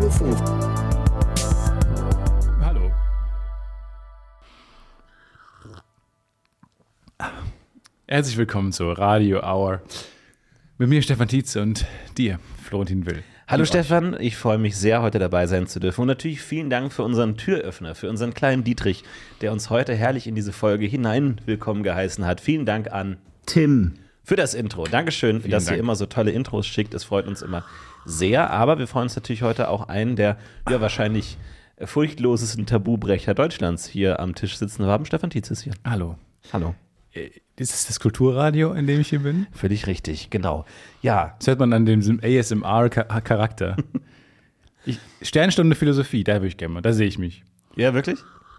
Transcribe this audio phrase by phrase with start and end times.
[0.00, 0.26] UFO.
[2.60, 2.90] Hallo.
[8.08, 9.82] Herzlich willkommen zur Radio Hour.
[10.78, 11.86] Mit mir Stefan Tietze und
[12.18, 13.22] dir, Florentin Will.
[13.46, 16.00] Hallo Stefan, ich freue mich sehr, heute dabei sein zu dürfen.
[16.00, 19.04] Und natürlich vielen Dank für unseren Türöffner, für unseren kleinen Dietrich,
[19.42, 22.40] der uns heute herrlich in diese Folge hinein willkommen geheißen hat.
[22.40, 23.92] Vielen Dank an Tim
[24.24, 24.86] für das Intro.
[24.86, 25.76] Dankeschön, Vielen dass Dank.
[25.76, 26.94] ihr immer so tolle Intros schickt.
[26.94, 27.64] Es freut uns immer
[28.04, 28.50] sehr.
[28.50, 30.36] Aber wir freuen uns natürlich heute auch einen der
[30.68, 31.38] ja, wahrscheinlich
[31.82, 35.04] furchtlosesten Tabubrecher Deutschlands hier am Tisch sitzen haben.
[35.04, 35.74] Stefan Tietz ist hier.
[35.84, 36.16] Hallo.
[36.52, 36.74] Hallo.
[37.12, 39.46] Äh, Ist es das Kulturradio, in dem ich hier bin?
[39.52, 40.64] Völlig richtig, genau.
[41.02, 43.76] Ja, Das hört man an dem ASMR-Charakter.
[45.22, 47.42] Sternstunde Philosophie, da würde ich gerne mal, da sehe ich mich.
[47.76, 48.18] Ja, wirklich?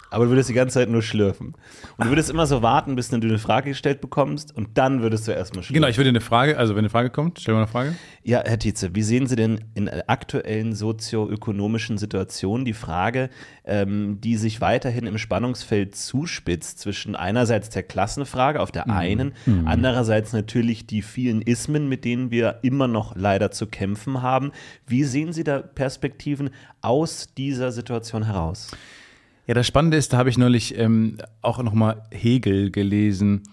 [0.10, 1.56] Aber du würdest die ganze Zeit nur schlürfen.
[1.98, 5.28] Und du würdest immer so warten, bis du eine Frage gestellt bekommst und dann würdest
[5.28, 5.74] du erstmal schlürfen.
[5.74, 7.96] Genau, ich würde eine Frage, also wenn eine Frage kommt, stell mal eine Frage.
[8.24, 13.30] Ja, Herr Tietze, wie sehen Sie denn in aktuellen sozioökonomischen Situationen die Frage,
[13.66, 19.34] ähm, die sich weiterhin im Spannungsfeld zuspitzt zwischen einerseits der Klassenfrage auf der einen,
[19.66, 24.52] andererseits natürlich die vielen Ismen, mit denen wir immer noch leider zu kämpfen haben.
[24.88, 26.50] Wie sehen Sie da Perspektiven
[26.82, 28.72] aus dieser Situation heraus?
[29.48, 33.44] Ja, das Spannende ist, da habe ich neulich ähm, auch nochmal Hegel gelesen.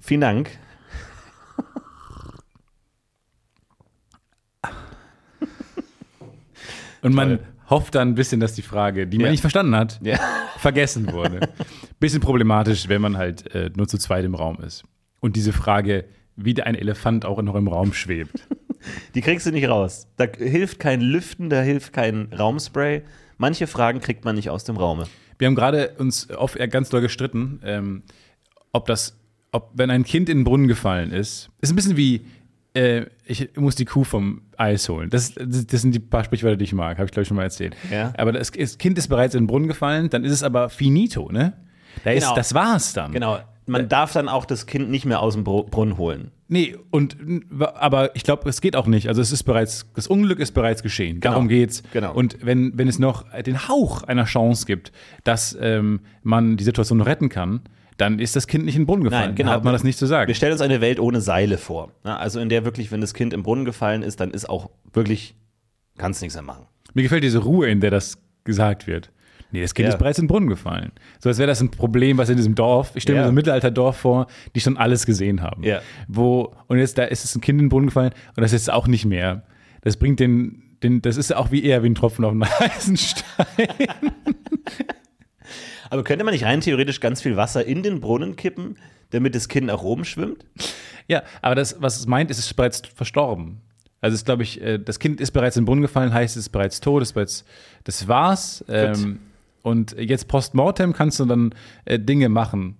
[0.00, 0.58] Vielen Dank.
[7.02, 7.40] Und man Toll.
[7.70, 9.30] hofft dann ein bisschen, dass die Frage, die man Ja.
[9.30, 10.18] nicht verstanden hat, Ja.
[10.58, 11.48] vergessen wurde.
[12.00, 14.84] Bisschen problematisch, wenn man halt äh, nur zu zweit im Raum ist.
[15.20, 16.04] Und diese Frage,
[16.36, 18.46] wie ein Elefant auch noch im Raum schwebt.
[19.14, 20.06] Die kriegst du nicht raus.
[20.16, 23.02] Da hilft kein Lüften, da hilft kein Raumspray.
[23.38, 25.04] Manche Fragen kriegt man nicht aus dem Raume.
[25.38, 28.02] Wir haben gerade uns auf ganz doll gestritten, ähm,
[28.72, 29.18] ob das,
[29.52, 32.26] ob, wenn ein Kind in den Brunnen gefallen ist, ist ein bisschen wie,
[32.74, 35.10] äh, ich muss die Kuh vom Eis holen.
[35.10, 37.36] Das, das, das sind die paar Sprichwörter, die ich mag, habe ich glaube ich schon
[37.36, 37.76] mal erzählt.
[37.90, 38.12] Ja.
[38.16, 41.30] Aber das, das Kind ist bereits in den Brunnen gefallen, dann ist es aber finito,
[41.30, 41.52] ne?
[42.04, 42.34] Da ist, Genau.
[42.34, 43.12] das war's dann.
[43.12, 43.38] Genau.
[43.66, 46.30] Man darf dann auch das Kind nicht mehr aus dem Bru- Brunnen holen.
[46.48, 47.16] Nee, und
[47.58, 49.08] aber ich glaube, es geht auch nicht.
[49.08, 51.20] Also es ist bereits, das Unglück ist bereits geschehen.
[51.20, 51.82] Darum geht's.
[51.92, 52.14] Genau.
[52.14, 54.92] Und wenn, wenn es noch den Hauch einer Chance gibt,
[55.24, 57.62] dass ähm, man die Situation noch retten kann,
[57.96, 59.30] dann ist das Kind nicht in den Brunnen gefallen.
[59.30, 59.50] Nein, genau.
[59.50, 60.28] Dann hat man das nicht zu sagen.
[60.28, 61.90] Wir stellen uns eine Welt ohne Seile vor.
[62.02, 65.34] Also in der wirklich, wenn das Kind im Brunnen gefallen ist, dann ist auch wirklich,
[65.96, 66.66] kannst nichts mehr machen.
[66.94, 69.10] Mir gefällt diese Ruhe, in der das gesagt wird.
[69.52, 69.92] Nee, das Kind Ja.
[69.94, 70.92] ist bereits in den Brunnen gefallen.
[71.20, 73.22] So als wäre das ein Problem, was in diesem Dorf, ich stelle Ja.
[73.22, 75.62] mir so ein Mittelalterdorf vor, die schon alles gesehen haben.
[75.62, 75.80] Ja.
[76.08, 78.66] Wo, und jetzt da ist es ein Kind in den Brunnen gefallen und das ist
[78.66, 79.44] jetzt auch nicht mehr.
[79.82, 82.96] Das bringt den, den das ist auch wie eher wie ein Tropfen auf einen heißen
[82.96, 83.24] Stein.
[85.90, 88.76] Aber könnte man nicht rein theoretisch ganz viel Wasser in den Brunnen kippen,
[89.10, 90.44] damit das Kind nach oben schwimmt?
[91.06, 93.60] Ja, aber das, was es meint, ist es ist bereits verstorben.
[94.00, 96.36] Also es ist, glaube ich, äh, das Kind ist bereits in den Brunnen gefallen, heißt
[96.36, 97.44] es ist bereits tot, ist bereits,
[97.84, 98.64] das war's.
[98.68, 99.20] Ähm,
[99.66, 101.52] und jetzt postmortem kannst du dann
[101.86, 102.76] äh, Dinge machen.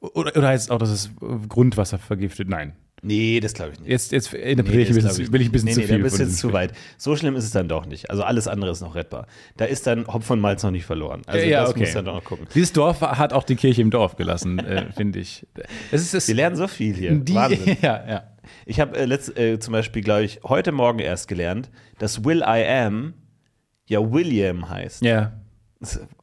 [0.00, 1.10] Oder, oder heißt es auch, dass es
[1.48, 2.48] Grundwasser vergiftet?
[2.48, 2.74] Nein.
[3.02, 3.88] Nee, das glaube ich nicht.
[3.88, 5.98] Jetzt, jetzt interpretiere ich, das ein bisschen, will ich ein bisschen nee, zu nee, viel.
[5.98, 6.72] Da bist jetzt zu weit.
[6.96, 8.10] So schlimm ist es dann doch nicht.
[8.10, 9.26] Also alles andere ist noch rettbar.
[9.56, 11.22] Da ist dann Hopf und Malz noch nicht verloren.
[11.26, 11.80] Also Ja, das okay.
[11.80, 12.46] muss dann doch noch gucken.
[12.54, 15.44] Dieses Dorf hat auch die Kirche im Dorf gelassen, äh, finde ich.
[15.90, 17.16] Es ist, es, Wir lernen so viel hier.
[17.16, 17.76] die, Wahnsinn.
[17.82, 18.22] ja, ja.
[18.64, 22.42] Ich habe äh, letzt, äh, zum Beispiel, glaube ich, heute Morgen erst gelernt, dass Will
[22.42, 23.14] I Am
[23.88, 25.02] ja William heißt.
[25.02, 25.32] Ja.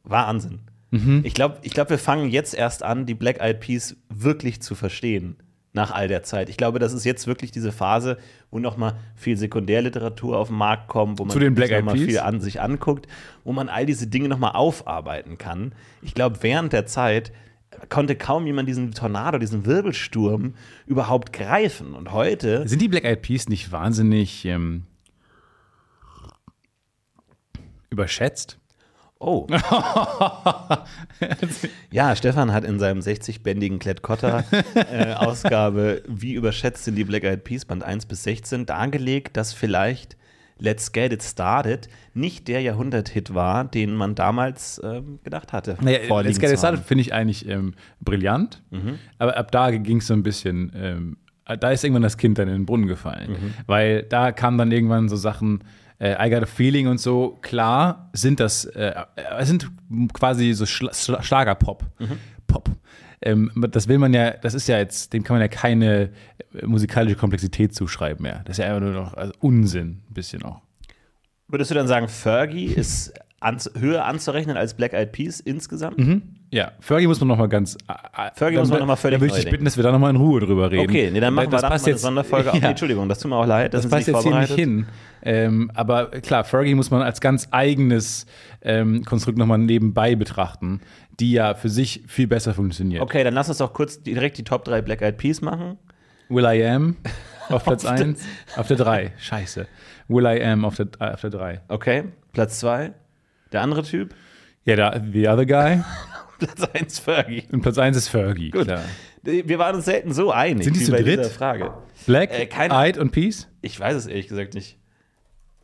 [0.04, 0.60] Wahnsinn.
[0.90, 1.22] Mhm.
[1.24, 4.74] Ich glaube, ich glaub, wir fangen jetzt erst an, die Black Eyed Peas wirklich zu
[4.74, 5.36] verstehen.
[5.72, 6.48] Nach all der Zeit.
[6.48, 8.16] Ich glaube, das ist jetzt wirklich diese Phase,
[8.50, 11.98] wo nochmal viel Sekundärliteratur auf den Markt kommt, wo man Zu den Black noch mal
[11.98, 13.06] viel an sich anguckt,
[13.44, 15.74] wo man all diese Dinge nochmal aufarbeiten kann.
[16.00, 17.30] Ich glaube, während der Zeit
[17.90, 20.54] konnte kaum jemand diesen Tornado, diesen Wirbelsturm
[20.86, 21.94] überhaupt greifen.
[21.94, 24.84] Und heute Sind die Black Eyed Peas nicht wahnsinnig ähm,
[27.90, 28.58] überschätzt?
[29.18, 29.46] Oh.
[31.90, 37.82] ja, Stefan hat in seinem 60-bändigen Klett-Cotta-Ausgabe Wie überschätzt sind die Black Eyed Peas, Band
[37.82, 40.16] 1 bis 16, dargelegt, dass vielleicht
[40.58, 45.76] Let's Get It Started nicht der Jahrhunderthit war, den man damals ähm, gedacht hatte.
[45.80, 46.58] Naja, Let's Get It.
[46.58, 48.98] Started finde ich eigentlich ähm, brillant, Mhm.
[49.18, 51.16] aber ab da ging es so ein bisschen, ähm,
[51.60, 53.54] da ist irgendwann das Kind dann in den Brunnen gefallen, Mhm.
[53.66, 55.62] weil da kamen dann irgendwann so Sachen,
[55.98, 59.70] äh, I Got a Feeling und so, klar sind das, äh, äh, sind
[60.12, 62.18] quasi so Schla Schla Schlagerpop, Mhm.
[62.46, 62.70] Pop.
[63.22, 66.10] Ähm, das will man ja, das ist ja jetzt, dem kann man ja keine
[66.52, 68.42] äh, musikalische Komplexität zuschreiben mehr.
[68.44, 70.60] Das ist ja einfach nur noch also Unsinn, ein bisschen auch.
[71.48, 75.96] Würdest du dann sagen, Fergie ist anz höher anzurechnen als Black Eyed Peas insgesamt?
[76.50, 77.76] Ja, Fergie muss man noch mal ganz.
[77.88, 79.92] äh, Fergie muss man noch mal völlig Dann würde ich dich bitten, dass wir da
[79.92, 80.88] noch mal in Ruhe drüber reden.
[80.88, 82.50] Okay, nee, dann machen Weil wir da mal eine jetzt- Sonderfolge.
[82.54, 82.60] Ja.
[82.60, 84.86] Nee, Entschuldigung, das tut mir auch leid, Das Sie passt jetzt hier nicht hin.
[85.22, 88.26] Ähm, aber klar, Fergie muss man als ganz eigenes
[88.62, 90.80] ähm, Konstrukt nochmal nebenbei betrachten,
[91.18, 93.02] die ja für sich viel besser funktioniert.
[93.02, 95.78] Okay, dann lass uns doch kurz direkt die Top 3 Black Eyed Peas machen.
[96.28, 96.96] Will I Am
[97.48, 98.24] auf Platz Auf der- 1,
[98.56, 99.12] auf der 3.
[99.18, 99.66] Scheiße.
[100.08, 101.60] Will I Am auf der, äh, auf der 3.
[101.68, 102.92] Okay, Platz 2.
[103.52, 104.14] Der andere Typ.
[104.64, 105.82] Ja, da, The Other Guy.
[106.38, 107.44] Platz 1 Fergie.
[107.52, 108.50] Und Platz 1 ist Fergie.
[108.50, 108.64] Gut.
[108.64, 108.82] Klar.
[109.22, 111.18] Wir waren uns selten so einig Sind die zu bei dritt?
[111.20, 111.72] dieser Frage.
[112.06, 113.48] Black, Äh, Eyed und Peace?
[113.62, 114.78] Ich weiß es ehrlich gesagt nicht.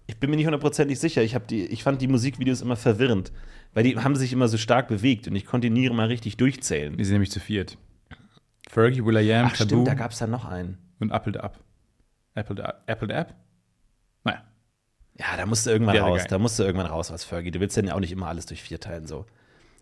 [0.06, 1.22] Ich bin mir nicht hundertprozentig sicher.
[1.22, 3.32] Ich, die, ich fand die Musikvideos immer verwirrend,
[3.72, 6.36] weil die haben sich immer so stark bewegt und ich konnte die nie immer richtig
[6.38, 6.96] durchzählen.
[6.96, 7.78] Die sind nämlich zu viert.
[8.68, 10.78] Fergie, Will I Am, Ach Taboo stimmt, da gab es da noch einen.
[10.98, 11.58] und Apple the Up.
[12.34, 13.34] Apple the, Apple the App?
[15.42, 16.18] Da musste irgendwann Wäre raus.
[16.18, 16.26] geil.
[16.30, 17.50] Da musste irgendwann raus, was Fergie.
[17.50, 19.26] Du willst ja auch nicht immer alles durch vier teilen so.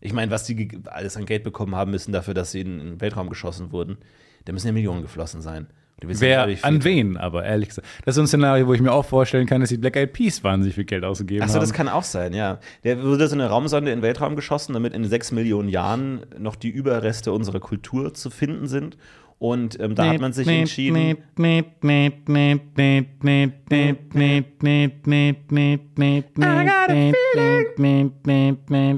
[0.01, 3.01] Ich meine, was die alles an Geld bekommen haben müssen dafür, dass sie in den
[3.03, 3.99] Weltraum geschossen wurden,
[4.47, 5.67] da müssen ja Millionen geflossen sein.
[6.01, 7.87] Du Wer, an wen aber, ehrlich gesagt.
[8.07, 10.15] Das ist so ein Szenario, wo ich mir auch vorstellen kann, dass die Black Eyed
[10.15, 11.61] Peas wahnsinnig viel Geld ausgegeben Achso, haben.
[11.61, 12.59] das kann auch sein, ja.
[12.85, 16.57] Der wurde so eine Raumsonde in den Weltraum geschossen, damit in sechs Millionen Jahren noch
[16.57, 18.97] die Überreste unserer Kultur zu finden sind.
[19.41, 21.17] Und ähm, da hat man sich entschieden,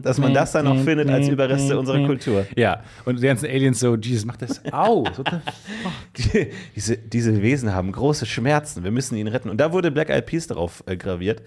[0.03, 2.45] dass man das dann noch findet als Überreste unserer Kultur.
[2.57, 5.17] Ja, und die ganzen Aliens so, Jesus, mach das aus.
[5.17, 5.39] What the
[5.85, 5.93] fuck?
[6.17, 9.49] Die, diese, diese Wesen haben große Schmerzen, wir müssen ihn retten.
[9.49, 11.43] Und da wurde Black Eyed Peas darauf äh, graviert.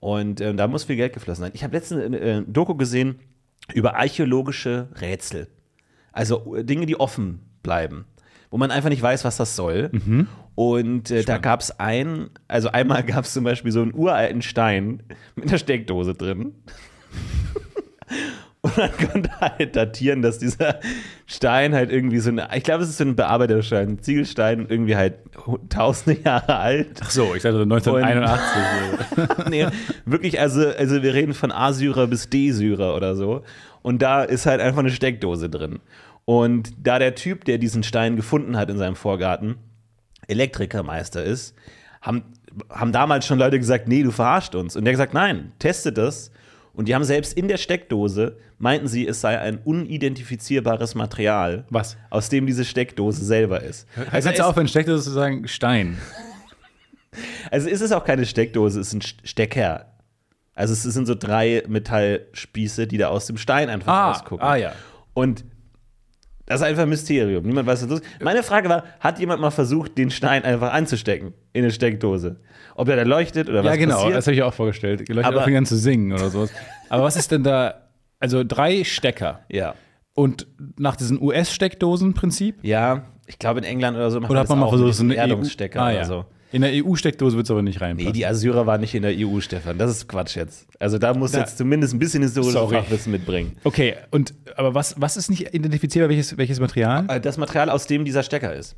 [0.00, 1.52] Und ähm, da muss viel Geld geflossen sein.
[1.52, 3.16] Ich habe letztens ein äh, Doku gesehen
[3.74, 5.48] über archäologische Rätsel.
[6.12, 8.06] Also äh, Dinge, die offen bleiben,
[8.50, 9.90] wo man einfach nicht weiß, was das soll.
[10.54, 14.42] Und äh, da gab es ein, also einmal gab es zum Beispiel so einen uralten
[14.42, 15.02] Stein
[15.36, 16.54] mit einer Steckdose drin.
[18.60, 20.80] Und man konnte halt datieren, dass dieser
[21.26, 24.96] Stein halt irgendwie so eine, ich glaube, es ist so ein Bearbeiterstein, ein Ziegelstein, irgendwie
[24.96, 25.14] halt
[25.68, 26.98] tausende Jahre alt.
[27.00, 29.46] Ach so, ich sagte 1981.
[29.50, 29.66] nee,
[30.06, 33.42] wirklich, also, also wir reden von A-Syrer bis D-Syrer oder so.
[33.82, 35.78] Und da ist halt einfach eine Steckdose drin.
[36.28, 39.54] Und da der Typ, der diesen Stein gefunden hat in seinem Vorgarten,
[40.26, 41.54] Elektrikermeister ist,
[42.02, 42.22] haben,
[42.68, 44.76] haben damals schon Leute gesagt, nee, du verarscht uns.
[44.76, 46.30] Und der hat gesagt, nein, testet das.
[46.74, 51.96] Und die haben selbst in der Steckdose, meinten sie, es sei ein unidentifizierbares Material, Was?
[52.10, 53.88] aus dem diese Steckdose selber ist.
[54.12, 55.96] Also es, du aufhören, Steckdose zu sagen, Stein.
[57.50, 59.86] also ist es auch keine Steckdose, es ist ein St- Stecker.
[60.54, 64.46] Also es sind so drei Metallspieße, die da aus dem Stein einfach Ah, rausgucken.
[64.46, 64.72] ah ja.
[65.14, 65.44] Und
[66.48, 67.44] das ist einfach ein Mysterium.
[67.44, 68.08] Niemand weiß, was los ist.
[68.22, 72.40] Meine Frage war, hat jemand mal versucht, den Stein einfach anzustecken in eine Steckdose?
[72.74, 74.16] Ob der da leuchtet oder was Ja, genau, passiert?
[74.16, 75.06] das habe ich auch vorgestellt.
[75.10, 76.50] Leute Aber- aufhören zu singen oder sowas.
[76.88, 79.74] Aber was ist denn da, also drei Stecker ja.
[80.14, 80.46] und
[80.78, 82.56] nach diesem US-Steckdosen-Prinzip?
[82.62, 84.94] Ja, ich glaube in England oder so macht Oder man hat man mal auch versucht,
[84.94, 86.04] so eine diesem Erdungsstecker EU ah, oder ja.
[86.06, 86.24] so.
[86.50, 88.06] In der EU-Steckdose wird es aber nicht reinpassen.
[88.06, 89.76] Nee, die Assyrer waren nicht in der EU, Stefan.
[89.76, 90.66] Das ist Quatsch jetzt.
[90.80, 92.76] Also da muss jetzt zumindest ein bisschen historisches Sorry.
[92.76, 93.56] Fachwissen mitbringen.
[93.64, 97.04] okay, und aber was, was ist nicht identifizierbar, welches, welches Material?
[97.08, 98.76] Äh, Das Material, aus dem dieser Stecker ist.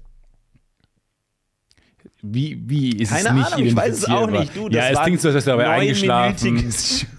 [2.23, 4.55] Wie, wie ist Keine es nicht Ahnung, ich weiß es auch nicht.
[4.57, 6.57] Du, ja, es war klingt so, als wärst du dabei ein eingeschlafen.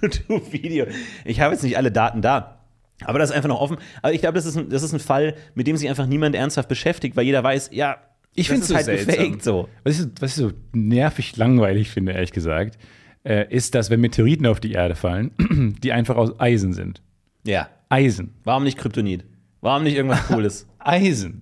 [0.01, 0.85] YouTube-Video.
[1.25, 2.57] Ich habe jetzt nicht alle Daten da.
[3.03, 3.77] Aber das ist einfach noch offen.
[4.03, 6.35] Aber ich glaube, das ist, ein, das ist ein Fall, mit dem sich einfach niemand
[6.35, 7.97] ernsthaft beschäftigt, weil jeder weiß, ja,
[8.35, 9.15] Ich finde es so halt seltsam.
[9.15, 9.69] gefaked so.
[9.83, 12.77] Was ich, was ich so nervig langweilig finde, ehrlich gesagt,
[13.23, 15.31] äh, ist, dass wenn Meteoriten auf die Erde fallen,
[15.83, 17.01] die einfach aus Eisen sind.
[17.45, 17.69] Ja.
[17.89, 18.33] Eisen.
[18.43, 19.25] Warum nicht Kryptonit?
[19.59, 20.67] Warum nicht irgendwas Cooles?
[20.79, 21.41] Eisen.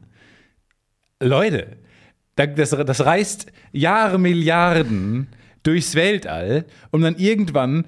[1.22, 1.78] Leute,
[2.36, 5.28] da- das, das reist Jahre, Milliarden
[5.64, 7.86] durchs Weltall und dann irgendwann,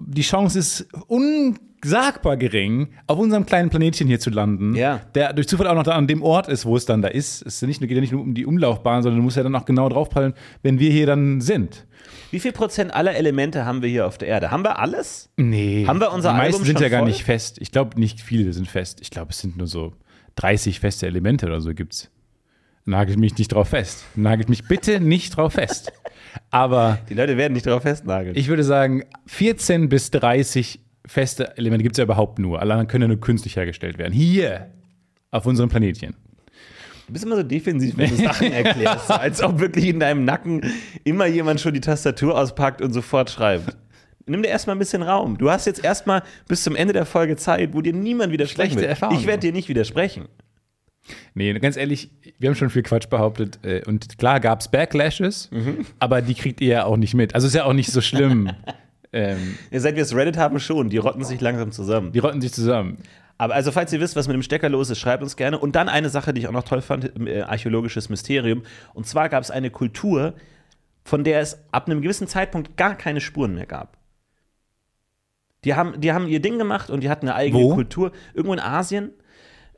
[0.00, 0.88] die Chance ist
[1.84, 5.00] unsagbar gering, auf unserem kleinen Planetchen hier zu landen, Ja.
[5.14, 7.42] der durch Zufall auch noch da an dem Ort ist, wo es dann da ist.
[7.46, 9.54] Es nicht, nur- geht ja nicht nur um die Umlaufbahn, sondern du musst ja dann
[9.54, 11.86] auch genau draufprallen, wenn wir hier dann sind.
[12.30, 14.50] Wie viel Prozent aller Elemente haben wir hier auf der Erde?
[14.50, 15.30] Haben wir alles?
[15.36, 15.84] Nee.
[15.86, 17.08] Haben wir unser Die meisten Album sind ja gar voll?
[17.08, 17.58] nicht fest.
[17.60, 19.00] Ich glaube, nicht viele sind fest.
[19.02, 19.92] Ich glaube, es sind nur so
[20.36, 22.10] 30 feste Elemente oder so gibt's.
[22.84, 24.04] Nagelt mich nicht drauf fest.
[24.16, 25.92] Nagelt mich bitte nicht drauf fest.
[26.50, 28.36] Aber Die Leute werden nicht darauf festnageln.
[28.36, 30.80] ich würde sagen, 14 bis 30
[31.10, 32.60] feste Elemente gibt es ja überhaupt nur.
[32.60, 34.12] Alle anderen können ja nur künstlich hergestellt werden.
[34.12, 34.70] Hier,
[35.32, 36.14] auf unserem Planetchen.
[37.06, 39.10] Du bist immer so defensiv, wenn du Sachen erklärst.
[39.10, 40.60] als ob wirklich in deinem Nacken
[41.02, 43.76] immer jemand schon die Tastatur auspackt und sofort schreibt.
[44.26, 45.36] Nimm dir erstmal ein bisschen Raum.
[45.36, 48.88] Du hast jetzt erstmal bis zum Ende der Folge Zeit, wo dir niemand widersprechen Schlechte.
[48.88, 49.18] Erfahrung.
[49.18, 50.28] Ich werde dir nicht widersprechen.
[51.34, 53.58] Nee, ganz ehrlich, wir haben schon viel Quatsch behauptet.
[53.64, 55.50] äh, Und klar gab es Backlashes,
[55.98, 57.34] aber die kriegt ihr ja auch nicht mit.
[57.34, 58.50] Also ist ja auch nicht so schlimm.
[59.12, 62.12] Ähm, Ja, Seit wir das Reddit haben schon, die rotten sich langsam zusammen.
[62.12, 62.98] die rotten sich zusammen.
[63.38, 65.58] Aber also, falls ihr wisst, was mit dem Stecker los ist, schreibt uns gerne.
[65.58, 68.62] Und dann eine Sache, die ich auch noch toll fand, äh, archäologisches Mysterium.
[68.92, 70.34] Und zwar gab es eine Kultur,
[71.04, 73.96] von der es ab einem gewissen Zeitpunkt gar keine Spuren mehr gab.
[75.64, 77.74] Die haben, die haben ihr Ding gemacht und die hatten eine eigene Wo?
[77.74, 78.12] Kultur.
[78.34, 79.10] Irgendwo in Asien.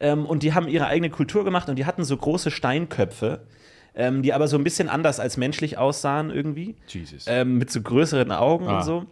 [0.01, 3.47] Ähm, und die haben ihre eigene Kultur gemacht und die hatten so große Steinköpfe,
[3.95, 7.25] ähm, die aber so ein bisschen anders als menschlich aussahen irgendwie Jesus.
[7.29, 8.79] ähm, mit so größeren Augen Ah.
[8.79, 9.07] und so.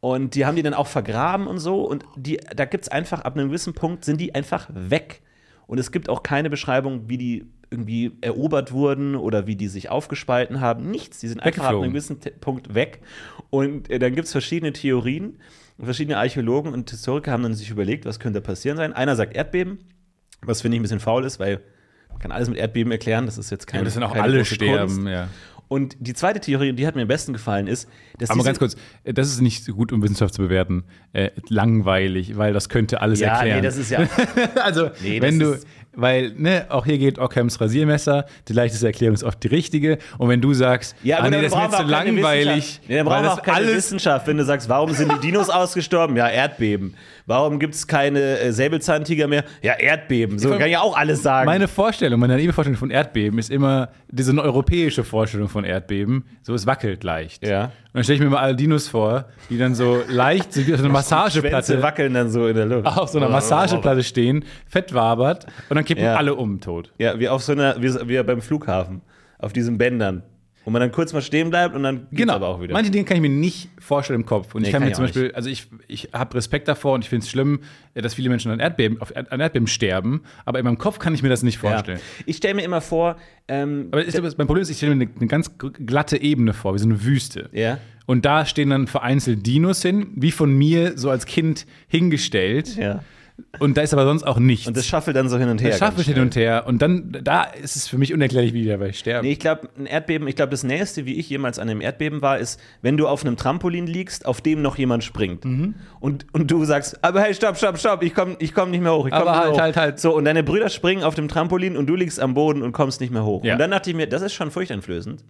[0.00, 1.82] Und die haben die dann auch vergraben und so.
[1.82, 5.22] Und die, da gibt es einfach, ab einem gewissen Punkt sind die einfach weg.
[5.66, 9.88] Und es gibt auch keine Beschreibung, wie die irgendwie erobert wurden oder wie die sich
[9.88, 10.88] aufgespalten haben.
[10.90, 11.18] Nichts.
[11.20, 13.00] Die sind einfach ab einem gewissen Punkt weg.
[13.50, 15.38] Und äh, dann gibt es verschiedene Theorien.
[15.82, 18.92] Verschiedene Archäologen und Historiker haben dann sich überlegt, was könnte passieren sein.
[18.92, 19.78] Einer sagt Erdbeben,
[20.42, 21.60] was finde ich ein bisschen faul ist, weil
[22.16, 23.26] man kann alles mit Erdbeben erklären.
[23.26, 25.28] Das ist jetzt keine Aber das sind auch alle sterben, ja.
[25.68, 28.76] Und die zweite Theorie, die hat mir am besten gefallen, ist, dass Aber ganz kurz,
[29.04, 30.84] äh, das ist nicht so gut, um Wissenschaft zu bewerten.
[31.12, 33.56] Äh, langweilig, weil das könnte alles Ja, erklären.
[33.56, 34.06] nee, das ist ja.
[34.62, 35.58] also, Nee, wenn du,
[35.92, 39.98] weil, ne, auch hier geht Ockhams Rasiermesser, die leichteste Erklärung ist oft die richtige.
[40.18, 42.80] Und wenn du sagst, Ja, ah, nee, das ist mir zu langweilig.
[42.86, 46.16] Nee, dann brauchen wir auch keine Wissenschaft, wenn du sagst, warum sind die Dinos ausgestorben?
[46.16, 46.94] Ja, Erdbeben.
[47.28, 49.44] Warum gibt es keine äh, Säbelzahntiger mehr?
[49.60, 50.38] Ja, Erdbeben.
[50.38, 51.46] So kann ich ja auch alles sagen.
[51.46, 56.24] Meine Vorstellung, meine naive Vorstellung von Erdbeben ist immer diese eine europäische Vorstellung von Erdbeben.
[56.42, 57.44] So, es wackelt leicht.
[57.44, 57.64] Ja.
[57.64, 60.66] Und dann stelle ich mir mal alle Dinos vor, die dann so leicht, so so
[60.66, 62.86] einer Schwänze Massageplatte, wackeln dann so in der Luft.
[62.86, 66.14] auf so einer Massageplatte stehen, fett wabert und dann kippen Ja.
[66.14, 66.92] alle um tot.
[66.98, 69.02] Ja, wie auf so einer, wie, wie beim Flughafen.
[69.38, 70.22] Auf diesen Bändern.
[70.66, 72.32] Wo man dann kurz mal stehen bleibt und dann geht's Genau.
[72.34, 72.72] aber auch wieder.
[72.72, 74.52] Manche Dinge kann ich mir nicht vorstellen im Kopf.
[74.52, 77.04] Und Nee, ich kann kann mir zum Beispiel, also ich, ich habe Respekt davor und
[77.04, 77.60] ich finde es schlimm,
[77.94, 78.98] äh, dass viele Menschen an Erdbeben,
[79.30, 80.22] an Erdbeben sterben.
[80.44, 81.70] Aber in meinem Kopf kann ich mir das nicht ja.
[81.70, 82.00] vorstellen.
[82.26, 83.14] Ich stelle mir immer vor,
[83.46, 86.74] ähm, Aber ist, mein Problem ist, ich stelle mir eine, eine ganz glatte Ebene vor,
[86.74, 87.48] wie so eine Wüste.
[87.52, 87.78] Ja.
[88.06, 92.76] Und da stehen dann vereinzelt Dinos hin, wie von mir so als Kind hingestellt.
[92.76, 93.04] ja.
[93.58, 94.66] Und da ist aber sonst auch nichts.
[94.66, 95.70] Und das schaffelt dann so hin und her.
[95.70, 96.64] das ganz schaffe ich hin und her.
[96.66, 99.26] Und dann, da ist es für mich unerklärlich, wie die dabei sterben.
[99.26, 102.22] Nee, ich glaube, ein Erdbeben, ich glaube, das Nächste, wie ich jemals an einem Erdbeben
[102.22, 105.44] war, ist, wenn du auf einem Trampolin liegst, auf dem noch jemand springt.
[105.44, 105.74] Mhm.
[106.00, 108.94] Und, und du sagst, aber hey, stopp, stopp, stopp, ich komme ich komm nicht mehr
[108.94, 109.06] hoch.
[109.06, 109.60] Ich Aber halt, hoch.
[109.60, 110.00] halt, halt.
[110.00, 113.00] So, und deine Brüder springen auf dem Trampolin und du liegst am Boden und kommst
[113.00, 113.44] nicht mehr hoch.
[113.44, 113.54] Ja.
[113.54, 115.24] Und dann dachte ich mir, das ist schon furchteinflößend.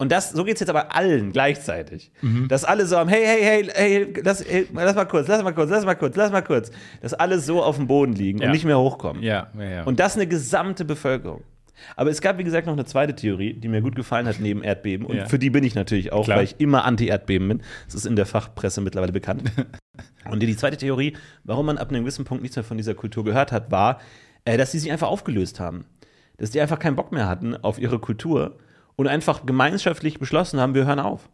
[0.00, 2.12] Und das, so geht es jetzt aber allen gleichzeitig.
[2.22, 2.46] Mhm.
[2.48, 5.52] Dass alle so am, hey, hey, hey, hey, lass, hey, lass mal kurz, lass mal
[5.52, 6.70] kurz, lass mal kurz, lass mal kurz.
[7.02, 8.46] Dass alle so auf dem Boden liegen Ja.
[8.46, 9.22] und nicht mehr hochkommen.
[9.22, 9.82] ja, ja, ja.
[9.84, 11.42] Und das eine gesamte Bevölkerung.
[11.96, 14.62] Aber es gab, wie gesagt, noch eine zweite Theorie, die mir gut gefallen hat neben
[14.64, 15.06] Erdbeben.
[15.06, 15.26] Und Ja.
[15.26, 16.38] für die bin ich natürlich auch, Klar.
[16.38, 17.62] weil ich immer Anti-Erdbeben bin.
[17.86, 19.50] Das ist in der Fachpresse mittlerweile bekannt.
[20.30, 23.24] und die zweite Theorie, warum man ab einem gewissen Punkt nichts mehr von dieser Kultur
[23.24, 24.00] gehört hat, war,
[24.44, 25.84] äh, dass sie sich einfach aufgelöst haben.
[26.36, 28.58] Dass die einfach keinen Bock mehr hatten auf ihre Kultur
[28.98, 31.28] und einfach gemeinschaftlich beschlossen haben, wir hören auf.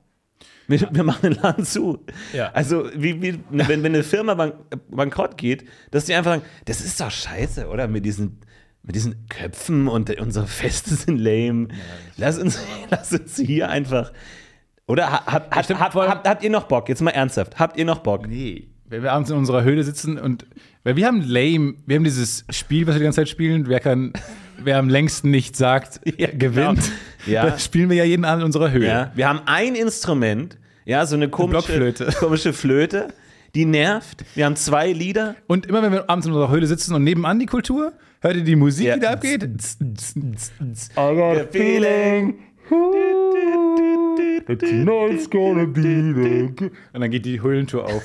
[0.68, 2.04] Wir, wir machen den Laden zu.
[2.34, 2.50] Ja.
[2.52, 4.54] Also, wie, wie, wenn, wenn eine Firma bank,
[4.90, 7.88] bankrott geht, dass die einfach sagen, das ist doch scheiße, oder?
[7.88, 8.38] Mit diesen,
[8.82, 11.68] mit diesen Köpfen und unsere Feste sind lame.
[12.18, 14.12] lass, uns, lass uns hier einfach.
[14.86, 16.88] Oder ha- hab, hat, stimmt, hab, vor allem- habt, habt ihr noch Bock?
[16.90, 17.58] Jetzt mal ernsthaft.
[17.58, 18.26] Habt ihr noch Bock?
[18.28, 18.68] Nee.
[18.86, 20.46] Wenn wir abends in unserer Höhle sitzen und
[20.82, 23.80] weil wir haben lame, wir haben dieses Spiel, was wir die ganze Zeit spielen, wer
[23.80, 24.12] kann,
[24.64, 26.80] wer am längsten nicht sagt, Ja, gewinnt.
[26.80, 26.96] genau.
[27.26, 27.46] Ja.
[27.50, 28.86] Das spielen wir ja jeden Abend in unserer Höhle.
[28.86, 32.06] Ja, wir haben ein Instrument, ja, so eine komische Blockflöte.
[32.18, 33.08] komische Flöte,
[33.54, 34.24] die nervt.
[34.34, 35.36] Wir haben zwei Lieder.
[35.46, 38.44] Und immer wenn wir abends in unserer Höhle sitzen und nebenan die Kultur, hört ihr
[38.44, 38.94] die Musik, Ja.
[38.94, 39.42] die da abgeht?
[39.44, 42.34] I got a feeling.
[44.46, 48.02] Tonight's gonna be the Und dann geht die Höhlentour auf.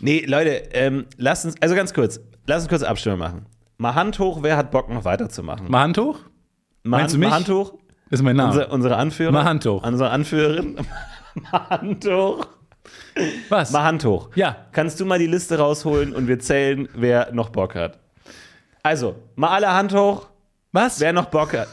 [0.00, 3.46] Nee, Leute, ähm, lasst uns, also ganz kurz, lasst uns kurz Abstimmung machen.
[3.78, 5.70] Mal Hand hoch, wer hat Bock noch weiterzumachen?
[5.70, 6.20] Mal Hand hoch?
[6.82, 7.28] Mal, meinst du mich?
[7.28, 7.74] Mal Hand hoch.
[8.10, 8.50] Das ist mein Name.
[8.50, 9.32] Unsere, unsere Anführer.
[9.32, 9.82] Mal Hand hoch.
[9.82, 10.76] Unsere Anführerin.
[11.52, 12.46] mal Hand hoch.
[13.48, 13.72] Was?
[13.72, 14.30] Mal Hand hoch.
[14.34, 14.56] Ja.
[14.72, 17.98] Kannst du mal die Liste rausholen und wir zählen, wer noch Bock hat?
[18.82, 20.26] Also, mal alle Hand hoch,
[20.72, 21.00] Was?
[21.00, 21.68] Wer noch Bock hat.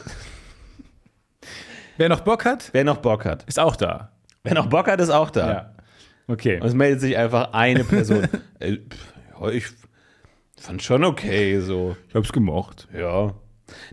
[2.02, 3.44] Wer noch Bock hat, Wer noch Bock hat.
[3.44, 4.10] ist auch da.
[4.42, 5.52] Wer noch Bock hat, ist auch da.
[5.52, 5.70] Ja.
[6.26, 6.56] Okay.
[6.60, 8.26] Und es meldet sich einfach eine Person.
[9.40, 9.66] Ja, ich
[10.60, 11.96] fand schon okay, so.
[12.08, 12.86] Ich hab's gemocht.
[12.96, 13.34] Ja.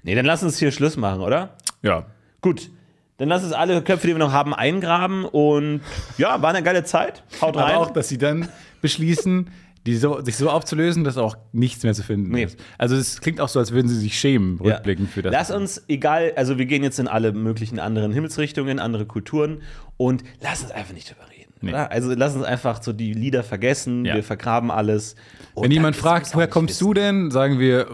[0.04, 1.56] Nee, dann lass uns hier Schluss machen, oder?
[1.82, 2.06] Ja.
[2.42, 2.70] Gut.
[3.18, 5.82] Dann lass uns alle Köpfe, die wir noch haben, eingraben und
[6.18, 7.24] ja, war eine geile Zeit.
[7.42, 7.76] Haut rein.
[7.76, 8.48] Aber auch, dass sie dann
[8.82, 9.50] beschließen,
[9.90, 12.46] die so, sich so aufzulösen, dass auch nichts mehr zu finden Nee.
[12.46, 12.58] ist.
[12.78, 14.76] Also es klingt auch so, als würden sie sich schämen, Ja.
[14.76, 15.32] rückblickend für das.
[15.34, 19.62] Lass uns, egal, also wir gehen jetzt in alle möglichen anderen Himmelsrichtungen, andere Kulturen
[19.98, 21.36] und lass uns einfach nicht drüber reden.
[21.62, 21.74] Nee.
[21.74, 24.16] Also lass uns einfach so die Lieder vergessen, Ja.
[24.16, 25.16] wir vergraben alles.
[25.56, 26.88] Und Wenn jemand fragt, woher kommst wissen.
[26.88, 27.86] du denn, sagen wir äh,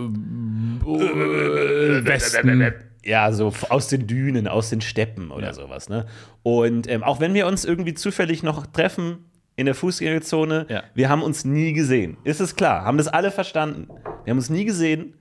[2.06, 2.74] Westen.
[3.04, 5.54] Ja, so aus den Dünen, aus den Steppen oder Ja.
[5.54, 5.90] sowas.
[5.90, 6.06] Ne?
[6.42, 10.84] Und ähm, auch wenn wir uns irgendwie zufällig noch treffen in der Fußgängerzone, Ja.
[10.94, 12.18] wir haben uns nie gesehen.
[12.24, 12.84] Ist es klar?
[12.86, 13.88] Haben das alle verstanden?
[14.24, 15.14] Wir haben uns nie gesehen.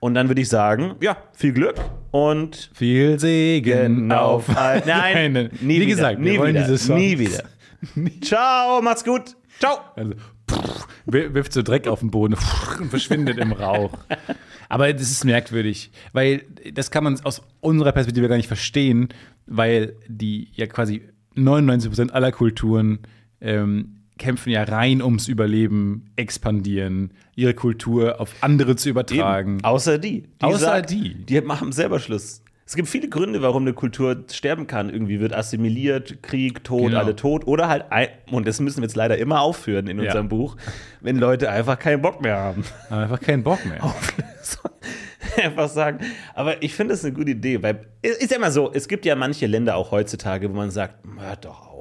[0.00, 1.76] Und dann würde ich sagen, ja, viel Glück
[2.10, 4.54] und Viel Segen auf.
[4.56, 7.00] all- Nein, Nein, nie wie wieder, gesagt, wir nie wollen wieder, diese Songs.
[7.00, 7.44] nie wieder.
[8.22, 9.34] Ciao, macht's gut.
[9.58, 9.78] Ciao.
[9.96, 10.12] Also,
[10.50, 12.34] pff, wir- wirft so Dreck auf den Boden
[12.80, 13.92] und verschwindet im Rauch.
[14.68, 19.08] Aber das ist merkwürdig, weil das kann man aus unserer Perspektive gar nicht verstehen,
[19.46, 21.02] weil die ja quasi
[21.36, 22.98] 99% aller Kulturen
[23.44, 29.54] ähm, kämpfen ja rein ums Überleben, expandieren, ihre Kultur auf andere zu übertragen.
[29.58, 29.64] Eben.
[29.64, 30.22] Außer die.
[30.22, 31.14] die Außer sagt, die.
[31.14, 32.40] Die machen selber Schluss.
[32.66, 34.88] Es gibt viele Gründe, warum eine Kultur sterben kann.
[34.88, 36.98] Irgendwie wird assimiliert, Krieg, Tod, Genau.
[37.00, 37.46] alle tot.
[37.46, 40.04] Oder halt, ein, und das müssen wir jetzt leider immer aufführen in Ja.
[40.04, 40.56] unserem Buch,
[41.02, 42.64] wenn Leute einfach keinen Bock mehr haben.
[42.88, 43.82] Einfach keinen Bock mehr.
[45.42, 45.98] einfach sagen.
[46.34, 49.04] Aber ich finde das eine gute Idee, weil es ist ja immer so, es gibt
[49.04, 51.73] ja manche Länder auch heutzutage, wo man sagt, hört doch auf.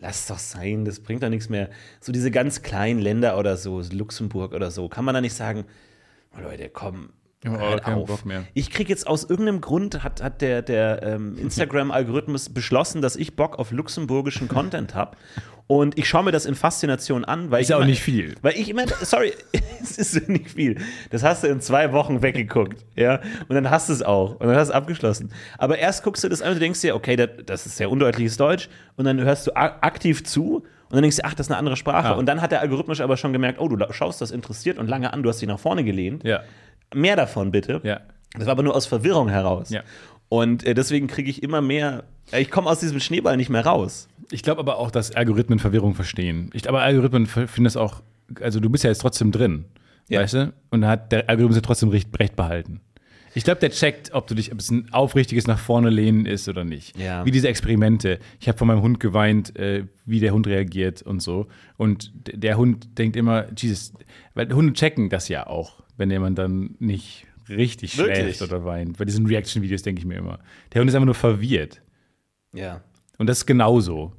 [0.00, 1.68] Lass doch sein, das bringt doch nichts mehr.
[2.00, 5.66] So diese ganz kleinen Länder oder so, Luxemburg oder so, kann man da nicht sagen,
[6.36, 7.10] oh Leute, komm,
[7.44, 8.08] Ja, auf.
[8.08, 8.44] Bock mehr.
[8.54, 13.36] Ich kriege jetzt aus irgendeinem Grund, hat, hat der, der ähm, Instagram-Algorithmus beschlossen, dass ich
[13.36, 15.16] Bock auf luxemburgischen Content habe.
[15.70, 18.02] Und ich schaue mir das in Faszination an, weil Ist ich ja auch immer- nicht
[18.02, 18.34] viel.
[18.42, 19.32] weil ich immer, sorry,
[19.80, 20.78] es ist nicht viel.
[21.10, 23.20] Das hast du in zwei Wochen weggeguckt, ja.
[23.48, 24.32] Und dann hast du es auch.
[24.40, 25.32] Und dann hast du es abgeschlossen.
[25.58, 27.88] Aber erst guckst du das an und du denkst dir, okay, das, das ist sehr
[27.88, 28.68] undeutliches Deutsch.
[28.96, 31.76] Und dann hörst du aktiv zu und dann denkst du, ach, das ist eine andere
[31.76, 32.08] Sprache.
[32.08, 32.12] Ah.
[32.14, 35.12] Und dann hat der Algorithmus aber schon gemerkt, oh, du schaust das interessiert und lange
[35.12, 36.24] an, du hast dich nach vorne gelehnt.
[36.24, 36.40] Ja,
[36.92, 37.80] Mehr davon bitte.
[37.84, 38.00] ja.
[38.34, 39.70] Das war aber nur aus Verwirrung heraus.
[39.70, 39.82] Ja.
[40.30, 43.66] Und äh, deswegen kriege ich immer mehr, äh, ich komme aus diesem Schneeball nicht mehr
[43.66, 44.08] raus.
[44.30, 46.50] Ich glaube aber auch, dass Algorithmen Verwirrung verstehen.
[46.54, 48.02] Ich, aber Algorithmen finden das auch,
[48.40, 49.64] also du bist ja jetzt trotzdem drin,
[50.08, 50.20] Ja.
[50.20, 50.52] weißt du?
[50.70, 52.80] Und da hat der Algorithmus ja trotzdem recht, recht behalten.
[53.34, 56.48] Ich glaube, der checkt, ob du dich, ob es ein aufrichtiges nach vorne lehnen ist
[56.48, 56.96] oder nicht.
[56.98, 57.24] Ja.
[57.26, 58.18] Wie diese Experimente.
[58.40, 61.46] Ich habe von meinem Hund geweint, äh, wie der Hund reagiert und so.
[61.76, 63.92] Und der Hund denkt immer, Jesus,
[64.34, 68.18] weil Hunde checken das ja auch, wenn jemand dann nicht richtig Wirklich?
[68.36, 68.96] schläft oder weint.
[68.98, 70.38] Bei diesen Reaction-Videos denke ich mir immer.
[70.72, 71.82] Der Hund ist einfach nur verwirrt.
[72.52, 72.82] Ja.
[73.18, 74.12] Und das ist genauso.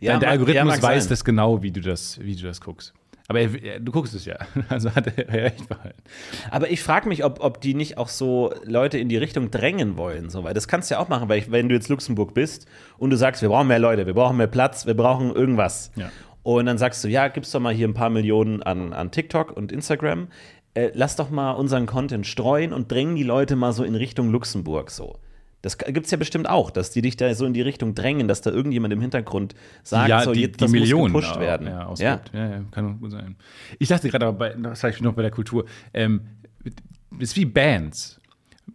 [0.00, 1.10] ja der mag- Algorithmus mag weiß sein.
[1.10, 2.92] das genau, wie du das, wie du das guckst.
[3.28, 4.36] Aber er, er, du guckst es ja.
[4.68, 6.02] Also hat er recht behalten.
[6.50, 9.96] Aber ich frage mich, ob, ob die nicht auch so Leute in die Richtung drängen
[9.96, 10.28] wollen.
[10.28, 12.66] So, weil das kannst du ja auch machen, weil ich, wenn du jetzt Luxemburg bist
[12.98, 15.92] und du sagst, wir brauchen mehr Leute, wir brauchen mehr Platz, wir brauchen irgendwas.
[15.96, 16.10] Ja.
[16.42, 19.56] Und dann sagst du, ja, gib's doch mal hier ein paar Millionen an, an TikTok
[19.56, 20.26] und Instagram.
[20.74, 24.30] Äh, lass doch mal unseren Content streuen und drängen die Leute mal so in Richtung
[24.30, 25.18] Luxemburg so.
[25.60, 28.26] Das gibt es ja bestimmt auch, dass die dich da so in die Richtung drängen,
[28.26, 29.54] dass da irgendjemand im Hintergrund
[29.84, 31.68] sagt, ja, so, die, jetzt, die das Millionen muss gepusht werden.
[31.68, 32.20] Ja, ja.
[32.32, 32.50] Ja.
[32.50, 33.36] Ja, kann gut sein.
[33.78, 36.22] Ich dachte gerade aber, bei, das sage ich noch bei der Kultur, ähm,
[37.20, 38.18] ist wie Bands.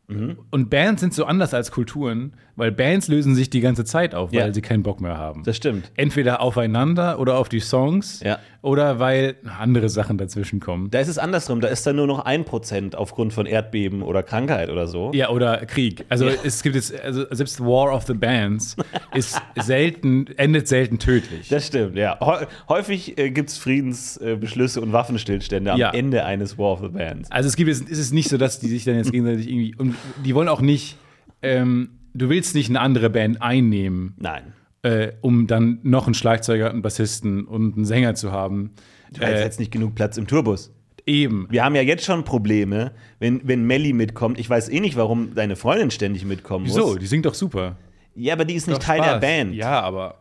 [0.07, 0.37] Mhm.
[0.51, 4.31] Und Bands sind so anders als Kulturen, weil Bands lösen sich die ganze Zeit auf,
[4.31, 4.53] weil Ja.
[4.53, 5.43] sie keinen Bock mehr haben.
[5.43, 5.91] Das stimmt.
[5.95, 8.39] Entweder aufeinander oder auf die Songs Ja.
[8.67, 10.91] Oder weil andere Sachen dazwischen kommen.
[10.91, 14.23] Da ist es andersrum, da ist dann nur noch ein Prozent aufgrund von Erdbeben oder
[14.23, 15.11] Krankheit oder so.
[15.13, 16.03] Ja, oder Krieg.
[16.09, 18.75] Also es gibt jetzt, also selbst War of the Bands
[19.15, 21.47] ist selten, endet selten tödlich.
[21.49, 22.19] Das stimmt, ja.
[22.19, 25.91] Häu- Häufig äh, gibt es Friedensbeschlüsse und Waffenstillstände am Ja.
[25.91, 27.31] Ende eines War of the Bands.
[27.31, 29.75] Also es gibt jetzt, ist es nicht so, dass die sich dann jetzt gegenseitig irgendwie,
[29.75, 30.97] und die wollen auch nicht,
[31.41, 34.53] ähm, du willst nicht eine andere Band einnehmen, Nein.
[34.87, 38.71] Äh, um dann noch einen Schlagzeuger, einen Bassisten und einen Sänger zu haben.
[39.19, 40.71] Weil es Äh, jetzt nicht genug Platz im Tourbus.
[41.05, 41.47] eben.
[41.49, 44.39] Wir haben ja jetzt schon Probleme, wenn, wenn Melly mitkommt.
[44.39, 46.75] Ich weiß eh nicht, warum deine Freundin ständig mitkommen muss.
[46.75, 46.95] Wieso?
[46.95, 47.77] Die singt doch super.
[48.15, 49.21] Ja, aber die ist nicht Doch Teil der Spaß.
[49.21, 49.53] Band.
[49.55, 50.15] Ja, aber.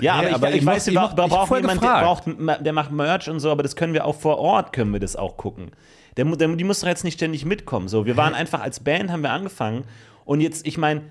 [0.00, 2.24] Ja, aber, Ja, ich, aber ich ihr weiß, wir ich brauchen jemanden, der, braucht,
[2.66, 5.16] der macht Merch und so, aber das können wir auch vor Ort, können wir das
[5.16, 5.72] auch gucken.
[6.16, 7.88] Der, der, die muss doch jetzt nicht ständig mitkommen.
[7.88, 9.84] So, wir waren einfach als Band, haben wir angefangen
[10.24, 11.02] und jetzt, ich meine,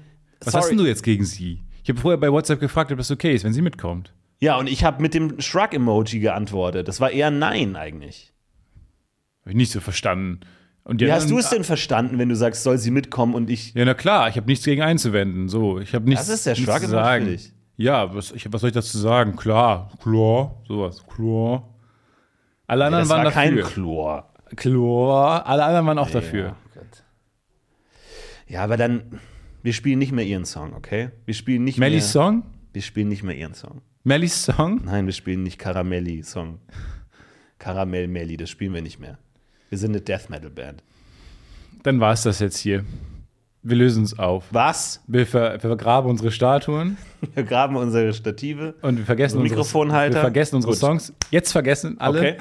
[0.44, 1.60] Was hast denn du jetzt gegen sie?
[1.88, 4.12] Ich habe vorher bei WhatsApp gefragt, ob das okay ist, wenn sie mitkommt.
[4.40, 6.90] Ja, und ich habe mit dem Shrug-Emoji geantwortet.
[6.90, 8.34] Das war eher Nein eigentlich.
[9.44, 10.42] Habe ich nicht so verstanden.
[10.84, 13.74] Und Wie hast du es denn verstanden, wenn du sagst, soll sie mitkommen und ich.
[13.74, 15.48] Ja, na klar, ich habe nichts gegen einzuwenden.
[15.48, 17.24] So, ich habe nichts, Das ist der Shrug zu sagen.
[17.24, 17.54] für dich.
[17.78, 19.38] Ja, was, ich, was soll ich dazu sagen?
[19.38, 21.70] Klar, klar, sowas, klar.
[22.68, 23.72] Alle anderen Das waren war kein dafür.
[23.72, 24.34] Chlor.
[24.58, 26.48] Klar, alle anderen waren auch dafür.
[26.48, 27.04] Ja, Gott.
[28.48, 29.22] ja, aber dann,
[29.68, 31.10] wir spielen nicht mehr ihren Song, okay?
[31.26, 32.24] Wir spielen nicht Mellys mehr.
[32.24, 32.44] Song?
[32.72, 33.82] Wir spielen nicht mehr ihren Song.
[34.06, 34.80] Mellys Song?
[34.86, 36.60] Nein, wir spielen nicht Caramelli-Song.
[37.60, 39.18] Karamell Melli, das spielen wir nicht mehr.
[39.68, 40.86] Wir sind eine Death Metal Band.
[41.84, 42.86] Dann war es das jetzt hier.
[43.62, 44.46] Wir lösen es auf.
[44.52, 45.04] Was?
[45.06, 46.96] Wir, ver wir vergraben unsere Statuen
[47.34, 48.76] Wir graben unsere Stative.
[48.82, 50.16] und wir vergessen unsere, Mikrofonhalter.
[50.16, 50.80] wir vergessen unsere Gut.
[50.80, 51.14] Songs.
[51.30, 52.20] Jetzt vergessen alle.
[52.20, 52.38] Okay.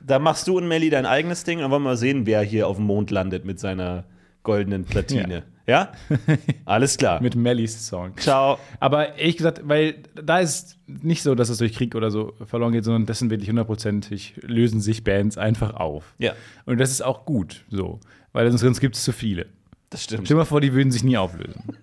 [0.00, 2.40] da machst du und Melly dein eigenes Ding und dann wollen wir mal sehen, wer
[2.40, 4.04] hier auf dem Mond landet mit seiner
[4.44, 5.34] goldenen Platine.
[5.34, 5.42] Ja?
[6.64, 7.20] Alles klar.
[7.22, 8.16] Mit Mellys Song.
[8.16, 8.58] Ciao.
[8.80, 12.72] Aber ehrlich gesagt, weil da ist nicht so, dass es durch Krieg oder so verloren
[12.72, 16.14] geht, sondern das sind wirklich hundertprozentig, lösen sich Bands einfach auf.
[16.18, 16.32] Ja,
[16.66, 18.00] Und das ist auch gut so,
[18.32, 19.46] weil sonst gibt es zu viele.
[19.90, 20.26] das stimmt.
[20.26, 21.76] Stell dir mal vor, die würden sich nie auflösen.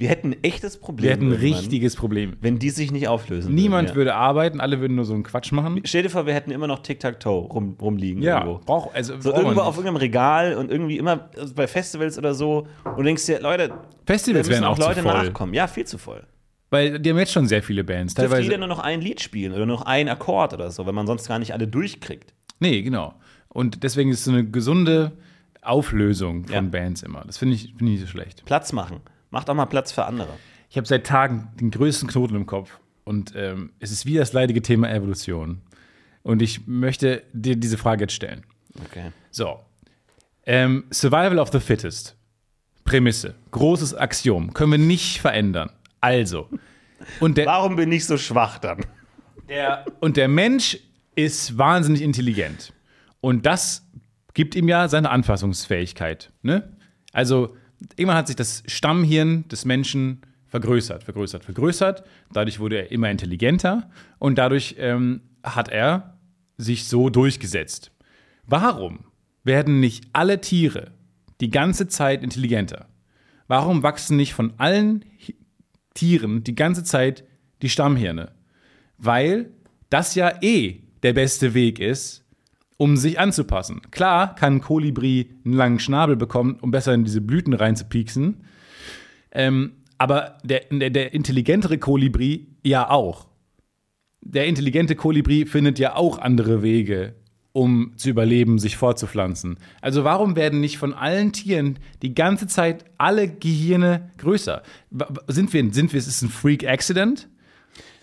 [0.00, 1.04] Wir hätten ein echtes Problem.
[1.04, 2.38] Wir hätten ein richtiges Problem.
[2.40, 3.54] Wenn die sich nicht auflösen.
[3.54, 3.96] Niemand würden, ja.
[3.96, 5.82] würde arbeiten, alle würden nur so einen Quatsch machen.
[5.84, 8.22] Stell dir vor, wir hätten immer noch Tic-Tac-Toe rum, rumliegen.
[8.22, 8.64] Ja, irgendwo.
[8.64, 12.66] brauch, also So irgendwo auf irgendeinem Regal und irgendwie immer bei Festivals oder so.
[12.84, 13.74] Und du denkst dir, Leute,
[14.06, 15.12] Festivals wären auch auch Leute zu voll.
[15.12, 15.52] nachkommen.
[15.52, 16.24] Ja, viel zu voll.
[16.70, 18.14] Weil die haben jetzt schon sehr viele Bands.
[18.14, 18.48] Dürfte Teilweise.
[18.48, 21.06] jeder nur noch ein Lied spielen oder nur noch einen Akkord oder so, wenn man
[21.06, 22.32] sonst gar nicht alle durchkriegt.
[22.58, 23.12] Nee, genau.
[23.48, 25.12] Und deswegen ist so eine gesunde
[25.60, 26.60] Auflösung von Ja.
[26.62, 27.22] Bands immer.
[27.26, 28.44] Das finde ich, find ich nicht so schlecht.
[28.46, 29.00] Platz machen.
[29.30, 30.34] Macht auch mal Platz für andere.
[30.68, 32.78] Ich habe seit Tagen den größten Knoten im Kopf.
[33.04, 35.62] Und ähm, es ist wie das leidige Thema Evolution.
[36.22, 38.44] Und ich möchte dir diese Frage jetzt stellen.
[38.84, 39.10] Okay.
[39.30, 39.60] So.
[40.44, 42.16] Ähm, Survival of the Fittest.
[42.84, 43.34] Prämisse.
[43.50, 44.52] Großes Axiom.
[44.52, 45.70] Können wir nicht verändern.
[46.00, 46.48] Also.
[47.18, 48.84] Und der, Warum bin ich so schwach dann?
[49.48, 50.78] der, und der Mensch
[51.14, 52.72] ist wahnsinnig intelligent.
[53.20, 53.86] Und das
[54.34, 56.32] gibt ihm ja seine Anpassungsfähigkeit.
[56.42, 56.76] Ne?
[57.12, 57.56] Also,
[57.96, 62.04] irgendwann hat sich das Stammhirn des Menschen vergrößert, vergrößert, vergrößert.
[62.32, 66.18] Dadurch wurde er immer intelligenter und dadurch ähm, hat er
[66.58, 67.92] sich so durchgesetzt.
[68.46, 69.04] Warum
[69.44, 70.92] werden nicht alle Tiere
[71.40, 72.88] die ganze Zeit intelligenter?
[73.46, 75.04] Warum wachsen nicht von allen
[75.94, 77.24] Tieren die ganze Zeit
[77.62, 78.32] die Stammhirne?
[78.98, 79.50] Weil
[79.88, 82.24] das ja eh der beste Weg ist,
[82.80, 83.82] um sich anzupassen.
[83.90, 88.42] Klar kann ein Kolibri einen langen Schnabel bekommen, um besser in diese Blüten reinzupieksen.
[89.32, 93.26] Ähm, aber der, der, der intelligentere Kolibri ja auch.
[94.22, 97.16] Der intelligente Kolibri findet ja auch andere Wege,
[97.52, 99.58] um zu überleben, sich fortzupflanzen.
[99.82, 104.62] Also warum werden nicht von allen Tieren die ganze Zeit alle Gehirne größer?
[105.26, 107.28] Sind wir, sind wir, ist es ein Freak-Accident?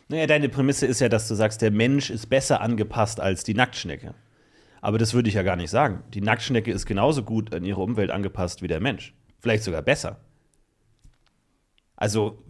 [0.07, 3.55] Naja, deine Prämisse ist ja, dass du sagst, der Mensch ist besser angepasst als die
[3.55, 4.13] Nacktschnecke.
[4.81, 6.03] Aber das würde ich ja gar nicht sagen.
[6.13, 9.13] Die Nacktschnecke ist genauso gut an ihre Umwelt angepasst wie der Mensch.
[9.39, 10.19] Vielleicht sogar besser.
[11.95, 12.43] Also,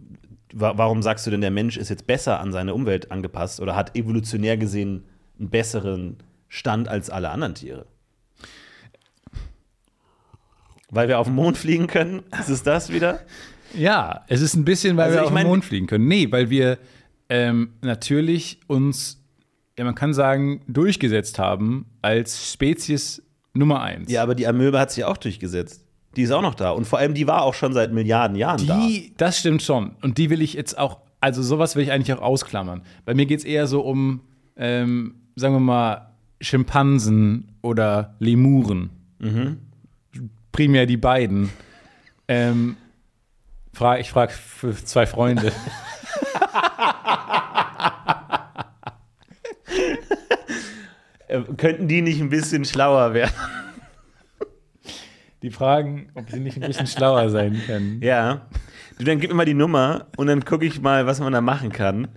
[0.52, 3.74] wa warum sagst du denn, der Mensch ist jetzt besser an seine Umwelt angepasst oder
[3.74, 5.04] hat evolutionär gesehen
[5.38, 7.86] einen besseren Stand als alle anderen Tiere?
[10.90, 12.22] Weil wir auf den Mond fliegen können?
[12.38, 13.20] Ist es das wieder?
[13.74, 16.08] Ja, es ist ein bisschen, weil Also wir auf den Mond fliegen können.
[16.08, 16.78] Nee, weil wir
[17.28, 19.17] ähm, natürlich uns,
[19.78, 23.22] ja, man kann sagen, durchgesetzt haben als Spezies
[23.54, 24.10] Nummer eins.
[24.10, 25.84] Ja, aber die Amöbe hat sich auch durchgesetzt.
[26.16, 26.70] Die ist auch noch da.
[26.72, 28.80] Und vor allem, die war auch schon seit Milliarden Jahren da.
[28.80, 29.92] Die, das stimmt schon.
[30.02, 32.82] Und die will ich jetzt auch, also sowas will ich eigentlich auch ausklammern.
[33.04, 34.20] Bei mir geht es eher so um,
[34.56, 36.10] ähm, sagen wir mal,
[36.40, 38.90] Schimpansen oder Lemuren.
[39.20, 39.58] Mhm.
[40.50, 41.50] Primär die beiden.
[42.26, 42.76] ähm,
[44.00, 45.52] ich frage für zwei Freunde.
[51.56, 53.34] könnten die nicht ein bisschen schlauer werden?
[55.42, 58.00] Die fragen, ob sie nicht ein bisschen schlauer sein können.
[58.02, 58.48] Ja.
[58.98, 61.40] Du, dann gib mir mal die Nummer und dann gucke ich mal, was man da
[61.40, 62.08] machen kann.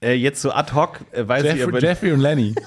[0.00, 2.54] Äh, jetzt so ad hoc, äh, weiß ich Jeffrey, aber Jeffrey und Lenny.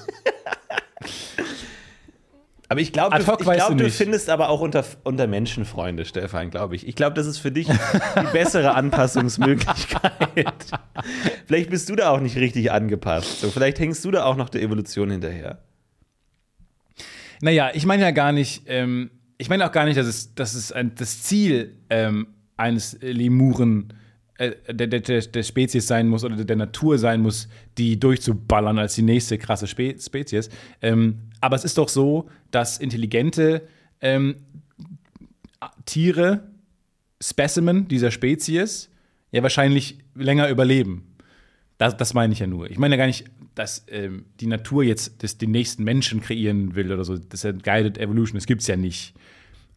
[2.68, 6.04] Aber ich glaube, du, ich glaub, du du findest aber auch unter, unter Menschen Freunde,
[6.04, 6.88] Stefan, glaube ich.
[6.88, 10.54] Ich glaube, das ist für dich die bessere Anpassungsmöglichkeit.
[11.46, 13.42] vielleicht bist du da auch nicht richtig angepasst.
[13.42, 15.58] So, vielleicht hängst du da auch noch der Evolution hinterher.
[17.44, 20.54] Naja, ich meine ja gar nicht, ähm, ich meine auch gar nicht, dass es, dass
[20.54, 23.92] es ein, das Ziel ähm, eines Lemuren
[24.38, 28.94] äh, der, der, der, Spezies sein muss oder der Natur sein muss, die durchzuballern als
[28.94, 30.48] die nächste krasse Spe Spezies.
[30.80, 33.68] Ähm, aber es ist doch so, dass intelligente
[34.00, 34.36] ähm,
[35.84, 36.48] Tiere,
[37.22, 38.88] Specimen dieser Spezies,
[39.32, 41.14] ja wahrscheinlich länger überleben.
[41.76, 42.70] Das, das meine ich ja nur.
[42.70, 46.74] Ich meine ja gar nicht, dass ähm, die Natur jetzt das, den nächsten Menschen kreieren
[46.74, 47.16] will oder so.
[47.16, 49.14] Das ist ja Guided Evolution, das gibt es ja nicht.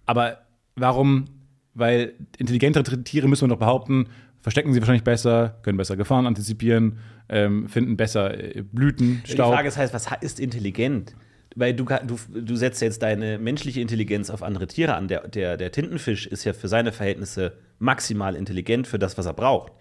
[0.05, 0.39] Aber
[0.75, 1.25] warum?
[1.73, 4.07] Weil intelligentere Tiere, müssen wir doch behaupten,
[4.41, 9.53] verstecken sie wahrscheinlich besser, können besser Gefahren antizipieren, ähm, finden besser äh, Blüten, Die Staub.
[9.53, 11.15] Frage ist heißt, was ist intelligent?
[11.55, 15.07] Weil du, du, du setzt jetzt deine menschliche Intelligenz auf andere Tiere an.
[15.07, 19.33] Der, der, der Tintenfisch ist ja für seine Verhältnisse maximal intelligent für das, was er
[19.33, 19.71] braucht.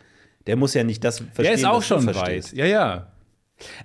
[0.46, 2.52] Der muss ja nicht das verstehen, der ist auch schon weit.
[2.52, 3.12] Ja, ja.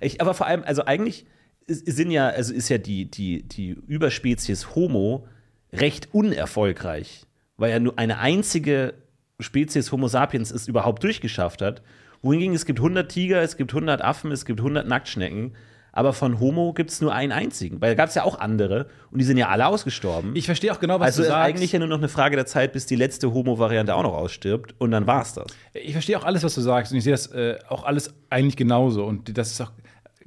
[0.00, 1.26] Ich, aber vor allem, also eigentlich
[1.66, 5.26] sind ja, also ist ja die, die, die Überspezies Homo
[5.72, 8.94] recht unerfolgreich, weil ja nur eine einzige
[9.40, 11.82] Spezies Homo sapiens es überhaupt durchgeschafft hat.
[12.20, 15.54] Wohingegen es gibt 100 Tiger, es gibt 100 Affen, es gibt 100 Nacktschnecken,
[15.92, 17.80] aber von Homo gibt es nur einen einzigen.
[17.80, 20.34] Weil da gab es ja auch andere und die sind ja alle ausgestorben.
[20.34, 21.48] Ich verstehe auch genau, was also du ist sagst.
[21.48, 24.74] eigentlich ja nur noch eine Frage der Zeit, bis die letzte Homo-Variante auch noch ausstirbt
[24.78, 25.46] und dann war's das.
[25.74, 28.56] Ich verstehe auch alles, was du sagst und ich sehe das äh, auch alles eigentlich
[28.56, 29.72] genauso und das ist auch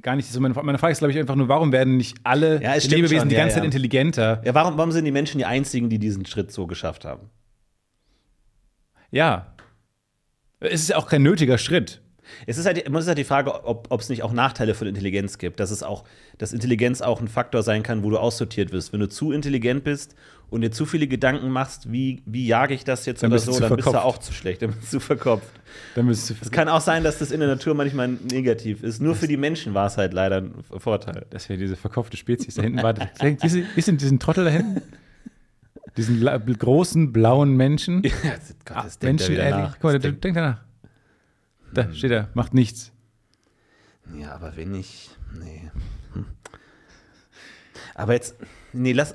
[0.02, 2.62] gar nicht so meine, meine Frage ist glaube ich einfach nur warum werden nicht alle
[2.62, 3.62] Ja, es Lebewesen schon, die ja, ganze ja.
[3.62, 7.04] Zeit intelligenter Ja, warum, warum sind die Menschen die einzigen, die diesen Schritt so geschafft
[7.04, 7.28] haben?
[9.10, 9.52] ja
[10.60, 12.02] es ist ja auch kein nötiger Schritt
[12.46, 15.38] Es ist halt, es ist halt die Frage, ob es nicht auch Nachteile von Intelligenz
[15.38, 15.60] gibt.
[15.60, 16.04] Dass es auch,
[16.38, 18.92] dass Intelligenz auch ein Faktor sein kann, wo du aussortiert wirst.
[18.92, 20.14] Wenn du zu intelligent bist
[20.50, 23.52] und dir zu viele Gedanken machst, wie, wie jage ich das jetzt Dann oder so,
[23.58, 24.04] dann bist du verkopft.
[24.04, 25.48] auch zu schlecht, dann bist du verkopft.
[25.94, 29.00] dann bist du Es kann auch sein, dass das in der Natur manchmal negativ ist.
[29.02, 31.26] Nur für die Menschen war es halt leider ein Vorteil.
[31.30, 33.08] das wäre diese verkopfte Spezies da hinten warte
[33.42, 34.82] diese, ist denn diesen Trottel da hinten
[35.96, 36.20] diesen
[36.58, 38.10] großen blauen Menschen Ja,
[38.64, 40.65] Gott, Ah, das er Menschen ehrlich guck mal Das der, denkt danach
[41.76, 42.92] da steht er macht nichts
[44.18, 45.10] Ja, aber wenn ich.
[45.38, 45.70] Nee.
[46.12, 46.26] Hm.
[47.94, 48.36] Aber jetzt.
[48.72, 49.14] Nee, lass.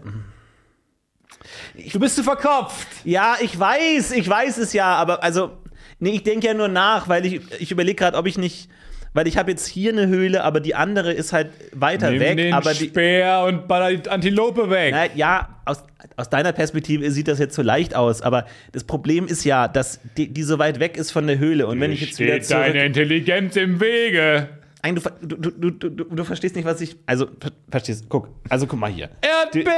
[1.91, 5.57] du bist zu verkopft Ja, ich weiß, ich weiß es ja, aber also.
[5.99, 8.69] Nee, ich denke ja nur nach, weil ich, ich überlege gerade, ob ich nicht.
[9.13, 12.37] Weil ich habe jetzt hier eine Höhle, aber die andere ist halt weiter Nimm weg.
[12.37, 12.85] den aber die.
[12.87, 15.83] Speer und baller die Antilope weg Na, ja, aus,
[16.15, 19.99] aus deiner Perspektive sieht das jetzt so leicht aus, aber das Problem ist ja, dass
[20.15, 21.67] die, die so weit weg ist von der Höhle.
[21.67, 22.63] Und wenn ich jetzt wieder steht zurück.
[22.67, 24.47] deine Intelligenz im Wege
[24.83, 26.95] Nein, du, du, du, du, verstehst nicht, was ich.
[27.05, 28.29] Also, ver- verstehst, guck.
[28.49, 29.11] Also, guck mal hier.
[29.21, 29.69] Erdbeben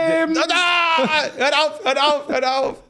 [0.49, 2.83] Ah, hört auf, hört auf, hört auf.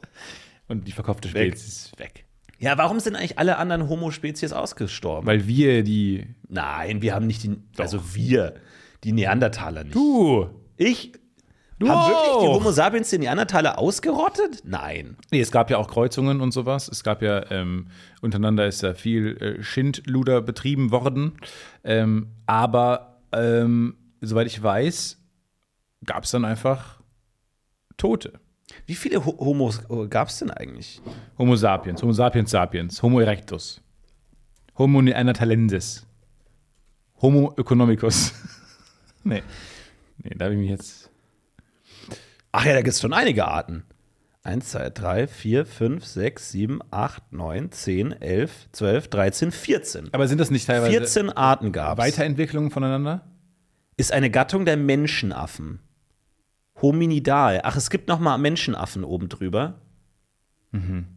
[0.68, 1.28] und die verkopfte.
[1.28, 2.23] Spezies ist weg
[2.64, 5.26] Ja, warum sind eigentlich alle anderen Homo-Spezies ausgestorben?
[5.26, 7.58] weil wir die Nein, wir haben nicht die.
[7.76, 8.54] Also, wir.
[9.04, 9.94] Die Neandertaler nicht.
[9.94, 10.48] du
[10.78, 11.12] Ich.
[11.78, 12.46] Du haben wirklich die.
[12.46, 14.62] Homo sapiens die Neandertaler ausgerottet?
[14.64, 15.18] Nein.
[15.30, 16.88] Nee, es gab ja auch Kreuzungen und sowas.
[16.88, 17.88] Es gab ja, ähm,
[18.22, 21.36] untereinander ist ja viel äh, Schindluder betrieben worden.
[21.82, 25.20] Ähm, aber ähm, soweit ich weiß,
[26.06, 27.02] gab es dann einfach
[27.98, 28.40] Tote.
[28.86, 31.00] Wie viele Ho Homos gab es denn eigentlich?
[31.38, 33.82] Homo sapiens, Homo sapiens sapiens, Homo erectus,
[34.78, 36.06] Homo neanderthalensis,
[37.20, 38.32] Homo economicus.
[39.24, 39.42] nee.
[40.22, 41.10] Nee, da habe ich mich jetzt.
[42.52, 43.84] Ach ja, da gibt es schon einige Arten.
[44.44, 50.08] 1, 2, 3, 4, 5, 6, 7, 8, 9, 10, 11, 12, 13, 14.
[50.12, 52.04] Aber sind das nicht teilweise 14 Arten gab es.
[52.04, 53.22] Weiterentwicklungen voneinander?
[53.96, 55.80] Ist eine Gattung der Menschenaffen.
[56.80, 57.60] Hominidal.
[57.64, 59.80] Ach, es gibt noch mal Menschenaffen oben drüber.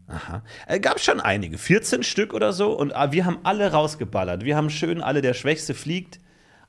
[0.07, 0.43] Aha.
[0.67, 1.57] Äh, gab schon einige.
[1.57, 2.77] 14 Stück oder so.
[2.77, 4.45] Und ah, wir haben alle rausgeballert.
[4.45, 6.19] Wir haben schön alle, der Schwächste fliegt,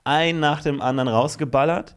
[0.04, 1.96] ein nach dem anderen rausgeballert.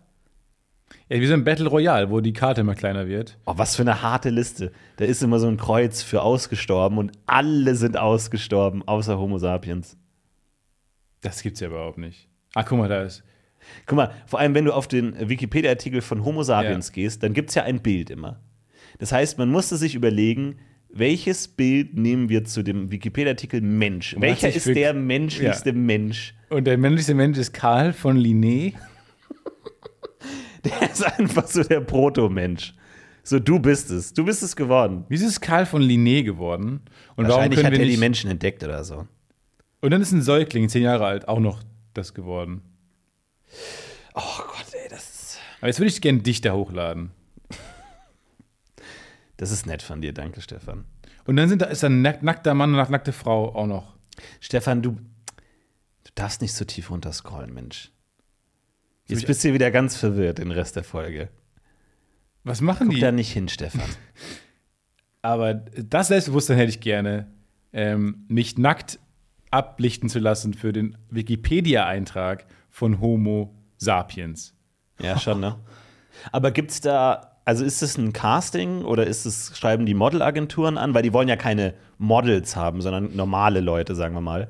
[1.07, 3.37] Ja, wie so ein Battle Royale, wo die Karte immer kleiner wird.
[3.45, 4.73] Oh, was für eine harte Liste.
[4.97, 9.97] Da ist immer so ein Kreuz für ausgestorben und alle sind ausgestorben, außer Homo sapiens.
[11.21, 12.27] Das gibt's ja überhaupt nicht.
[12.53, 13.23] Ah, guck mal, da ist.
[13.85, 16.93] Guck mal, vor allem, wenn du auf den Wikipedia-Artikel von Homo sapiens Ja.
[16.93, 18.39] gehst, dann gibt es ja ein Bild immer.
[18.99, 20.57] Das heißt, man musste sich überlegen,
[20.93, 24.13] welches Bild nehmen wir zu dem Wikipedia-Artikel Mensch?
[24.13, 26.35] hat Welcher ist der menschlichste Mensch?
[26.49, 28.73] Und der männlichste Mensch ist Karl von Linné.
[30.63, 32.75] Der ist einfach so der Proto-Mensch.
[33.23, 34.13] So, du bist es.
[34.13, 35.05] Du bist es geworden.
[35.09, 36.81] Wieso ist Karl von Linné geworden?
[37.15, 39.07] Und warum Wahrscheinlich können hat wir er die Menschen entdeckt oder so.
[39.81, 42.61] Und dann ist ein Säugling, zehn Jahre alt, auch noch das geworden.
[44.13, 47.11] Oh Gott, ey, das ist, Aber jetzt würde ich gerne dich da hochladen.
[49.37, 50.13] das ist nett von dir.
[50.13, 50.85] Danke, Stefan.
[51.25, 53.67] Und dann sind da, ist da ein nack, nackter Mann und eine nackte Frau auch
[53.67, 53.95] noch.
[54.39, 57.91] Stefan, du, du darfst nicht so tief runterscrollen, Mensch.
[59.07, 61.29] Jetzt bist du wieder ganz verwirrt den Rest der Folge.
[62.43, 63.01] Was machen Guck die?
[63.01, 63.81] da nicht hin, Stefan.
[65.21, 67.31] Aber das Selbstbewusstsein hätte ich gerne,
[67.73, 68.99] ähm, mich nackt
[69.51, 74.55] ablichten zu lassen für den Wikipedia-Eintrag von Homo sapiens.
[74.99, 75.57] Ja, schon, ne?
[76.31, 80.93] Aber gibt's da, also ist es ein Casting oder ist es, schreiben die Modelagenturen an?
[80.93, 84.47] Weil die wollen ja keine Models haben, sondern normale Leute, sagen wir mal.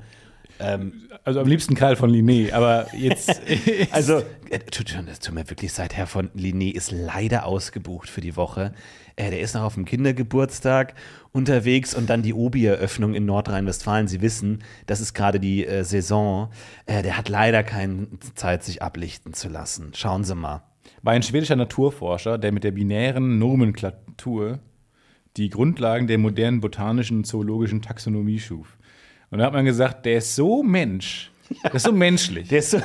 [1.24, 3.40] Also am liebsten Karl von Linné, aber jetzt.
[3.90, 4.94] Also, äh, tut,
[5.32, 8.72] mir wirklich leid, Herr von Linné ist leider ausgebucht für die Woche.
[9.16, 10.94] Äh, der ist noch auf dem Kindergeburtstag
[11.32, 14.08] unterwegs und dann die Obi-Eröffnung in Nordrhein-Westfalen.
[14.08, 16.50] Sie wissen, das ist gerade die äh, Saison.
[16.86, 19.92] Äh, der hat leider keine Zeit, sich ablichten zu lassen.
[19.94, 20.62] Schauen Sie mal.
[21.02, 24.58] war ein schwedischer Naturforscher, der mit der binären Nomenklatur
[25.36, 28.76] die Grundlagen der modernen botanischen und zoologischen Taxonomie schuf.
[29.32, 31.30] Und da hat man gesagt, der ist so Mensch,
[31.64, 32.48] der ist so menschlich.
[32.50, 32.78] Der ist so,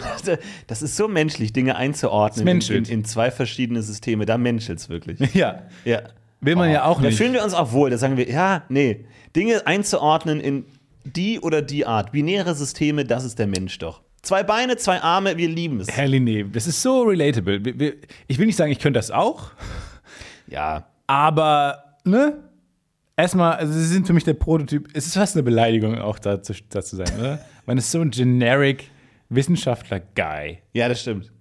[0.66, 4.26] das ist so menschlich, Dinge einzuordnen Das in, in, in zwei verschiedene Systeme.
[4.26, 5.20] Da menschelt es wirklich.
[5.36, 6.02] ja, Ja.
[6.42, 7.18] will man ja auch Da nicht.
[7.18, 7.90] fühlen wir uns auch wohl.
[7.92, 9.06] Da sagen wir, ja, nee.
[9.36, 10.66] Dinge einzuordnen in
[11.06, 12.12] die oder die Art.
[12.12, 14.02] Binäre Systeme, das ist der Mensch doch.
[14.22, 15.88] Zwei Beine, zwei Arme, wir lieben es.
[15.96, 17.62] Helly, nee, das ist so relatable.
[18.28, 19.52] Ich will nicht sagen, ich könnte das auch,
[20.48, 20.88] Ja.
[21.06, 22.38] aber, ne?
[23.20, 24.90] Erstmal, also sie sind für mich der Prototyp.
[24.94, 27.44] Es ist fast eine Beleidigung, auch da zu, da zu sein, oder?
[27.66, 28.92] Man ist so ein generic
[29.30, 30.60] Wissenschaftler-Guy.
[30.74, 31.32] Ja, das stimmt.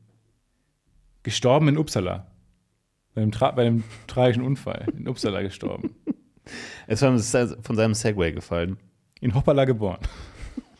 [1.23, 2.31] Gestorben in Uppsala.
[3.15, 4.87] Bei einem, Tra bei einem tragischen Unfall.
[4.97, 5.95] In Uppsala gestorben.
[6.87, 8.79] Es war von seinem Segway gefallen.
[9.21, 9.99] In Hoppala geboren.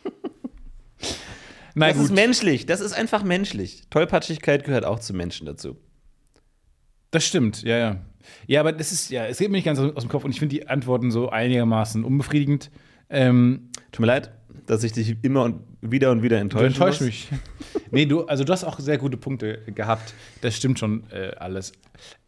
[1.75, 2.67] Na Das ist gut, menschlich.
[2.67, 3.83] Das ist einfach menschlich.
[3.91, 5.77] Tollpatschigkeit gehört auch zu Menschen dazu.
[7.11, 8.01] das stimmt, ja, ja.
[8.47, 10.39] Ja, aber das ist, ja, es geht mir nicht ganz aus dem Kopf und ich
[10.39, 12.71] finde die Antworten so einigermaßen unbefriedigend.
[13.09, 14.33] Ähm, Tut mir leid,
[14.67, 16.67] dass ich dich immer und wieder und wieder du enttäusche.
[16.67, 17.29] enttäuscht mich.
[17.91, 20.15] nee, du, also du hast auch sehr gute Punkte gehabt.
[20.41, 21.73] Das stimmt schon äh, alles.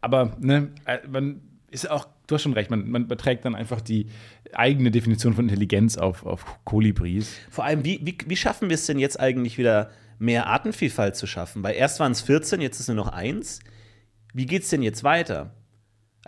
[0.01, 3.81] Aber, ne, äh, man ist auch, du hast schon recht, man, man überträgt dann einfach
[3.81, 4.07] die
[4.53, 7.35] eigene Definition von Intelligenz auf, auf Kolibris.
[7.49, 11.25] Vor allem, wie, wie, wie schaffen wir es denn jetzt eigentlich wieder, mehr Artenvielfalt zu
[11.25, 11.63] schaffen?
[11.63, 13.59] Weil erst waren es 14, jetzt ist nur noch eins.
[14.33, 15.53] Wie geht's denn jetzt weiter?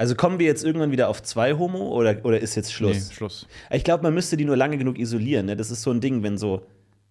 [0.02, 3.10] Also kommen wir jetzt irgendwann wieder auf zwei Homo oder, oder ist jetzt Schluss?
[3.10, 3.48] Nee, Schluss.
[3.70, 5.46] Ich glaube, man müsste die nur lange genug isolieren.
[5.46, 5.56] Ne?
[5.56, 6.64] Das ist so ein Ding, wenn so,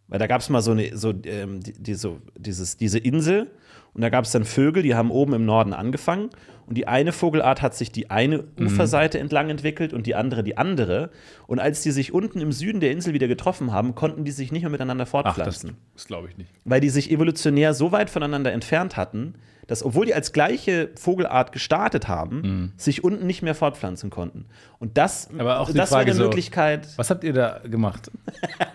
[0.09, 3.46] weil da gab es mal so eine, so, ähm, die, die, so dieses, diese Insel
[3.94, 6.31] und da gab es dann Vögel, die haben oben im Norden angefangen
[6.66, 10.57] und die eine Vogelart hat sich die eine Uferseite entlang entwickelt und die andere die
[10.57, 11.11] andere.
[11.48, 14.53] Und als die sich unten im Süden der Insel wieder getroffen haben, konnten die sich
[14.53, 16.50] nicht mehr miteinander Ach, das, fortpflanzen das glaube ich nicht.
[16.64, 19.35] weil die sich evolutionär so weit voneinander entfernt hatten,
[19.66, 24.46] dass, obwohl die als gleiche Vogelart gestartet haben, sich unten nicht mehr fortpflanzen konnten.
[24.81, 26.88] Und das, Aber auch die das Frage war eine so- Möglichkeit.
[26.96, 28.11] Was habt ihr da gemacht?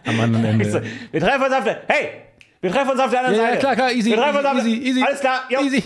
[0.05, 0.83] Am anderen Ende.
[1.11, 1.81] wir treffen uns auf der.
[1.87, 2.07] Hey!
[2.65, 3.59] Wir treffen uns auf der anderen Ja, ja, Seite.
[3.59, 4.09] klar, klar, easy.
[4.09, 5.03] Wir treffen uns auf easy, easy.
[5.03, 5.59] Alles klar, jo.
[5.61, 5.83] Easy.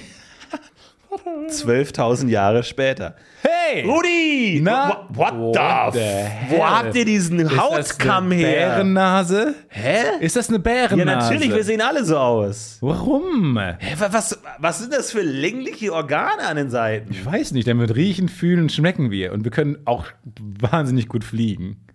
[1.49, 3.15] 12.000 Jahre später.
[3.41, 3.83] Hey!
[3.83, 4.61] Rudi!
[4.63, 5.99] Na, What, what what the?
[5.99, 8.69] the f- Wo habt ihr diesen Hautkamm eine her?
[8.69, 9.55] Bärennase?
[9.69, 10.03] Hä?
[10.21, 10.97] Ist das eine Bärennase?
[10.99, 12.77] Ja, natürlich, wir sehen alle so aus.
[12.81, 13.57] Warum?
[13.59, 17.11] Hä, wa- was, was sind das für längliche Organe an den Seiten?
[17.11, 19.33] Ich weiß nicht, damit riechen, fühlen und schmecken wir.
[19.33, 20.05] Und wir können auch
[20.39, 21.85] wahnsinnig gut fliegen.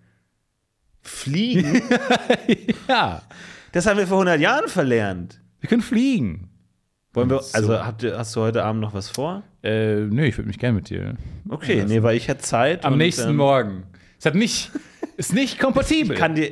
[1.01, 1.81] Fliegen?
[2.87, 3.21] Ja,
[3.75, 5.41] Das haben wir vor 100 Jahren verlernt.
[5.59, 6.47] wir können fliegen.
[7.13, 7.57] Wollen wir, So.
[7.57, 9.43] also habt ihr, hast du heute Abend noch was vor?
[9.63, 11.15] Äh, nö, ich würde mich gerne mit dir.
[11.49, 12.85] Okay, nee, weil ich hätte Zeit.
[12.85, 13.83] Am und, nächsten ähm, Morgen.
[14.17, 14.71] Es hat nicht,
[15.17, 16.15] ist nicht kompatibel.
[16.15, 16.51] Kann dir,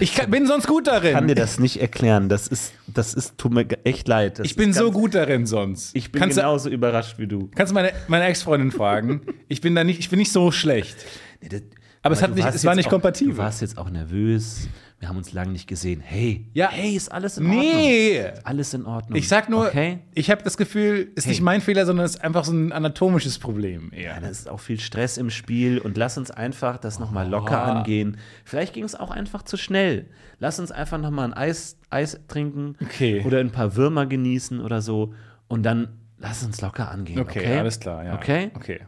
[0.00, 1.12] ich kann, bin sonst gut darin.
[1.12, 2.28] kann dir das nicht erklären.
[2.28, 4.40] Das ist, das ist, tut mir echt leid.
[4.40, 5.94] Das ich bin ist so ganz- gut darin sonst.
[5.94, 7.50] Ich bin kannst du, genauso überrascht wie du.
[7.54, 9.20] kannst du meine, meine Ex-Freundin fragen?
[9.46, 10.96] Ich bin da nicht, ich bin nicht so schlecht.
[11.40, 11.62] Nee, das,
[12.02, 13.34] Aber es hat du nicht- es war nicht auch, kompatibel.
[13.34, 14.66] Du warst jetzt auch nervös.
[15.00, 16.00] Wir haben uns lange nicht gesehen.
[16.00, 16.70] Hey, Ja.
[16.70, 17.62] hey, ist alles in Ordnung?
[17.62, 18.24] Nee!
[18.44, 19.18] Alles in Ordnung.
[19.18, 19.98] Ich sag nur, Okay.
[20.14, 21.32] ich habe das Gefühl, ist Hey.
[21.32, 24.14] nicht mein Fehler, sondern es ist einfach so ein anatomisches Problem eher.
[24.14, 27.66] Ja, da ist auch viel Stress im Spiel und lass uns einfach das nochmal locker
[27.66, 27.70] Oh.
[27.72, 28.16] angehen.
[28.44, 30.06] Vielleicht ging es auch einfach zu schnell.
[30.38, 33.22] Lass uns einfach nochmal ein Eis, Eis trinken Okay.
[33.26, 35.12] oder ein paar Würmer genießen oder so
[35.48, 37.18] und dann lass uns locker angehen.
[37.18, 38.14] Okay, Okay, alles klar, ja.
[38.14, 38.52] Okay?
[38.54, 38.80] Okay.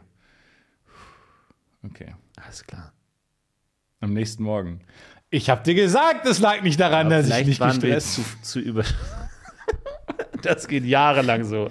[1.83, 2.15] Okay.
[2.43, 2.91] Alles klar.
[3.99, 4.81] Am nächsten Morgen.
[5.29, 8.59] Ich habe dir gesagt, es lag nicht daran, dass ich nicht waren gestresst zu, zu
[8.59, 8.83] über.
[10.41, 11.69] das geht jahrelang so.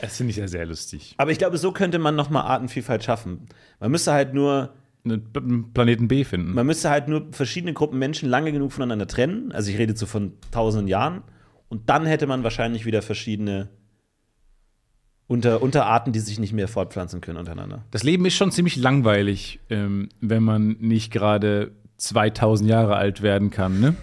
[0.00, 1.14] Das finde ich ja sehr lustig.
[1.16, 3.46] Aber ich glaube, so könnte man nochmal Artenvielfalt schaffen.
[3.80, 6.52] Man müsste halt nur Einen Planeten B finden.
[6.52, 9.50] Man müsste halt nur verschiedene Gruppen Menschen lange genug voneinander trennen.
[9.52, 11.22] Also ich rede so von tausenden Jahren.
[11.68, 13.70] Und dann hätte man wahrscheinlich wieder verschiedene
[15.26, 17.84] Unter Unterarten, die sich nicht mehr fortpflanzen können untereinander.
[17.90, 23.50] Das Leben ist schon ziemlich langweilig, ähm, wenn man nicht gerade 2000 Jahre alt werden
[23.50, 23.94] kann, ne?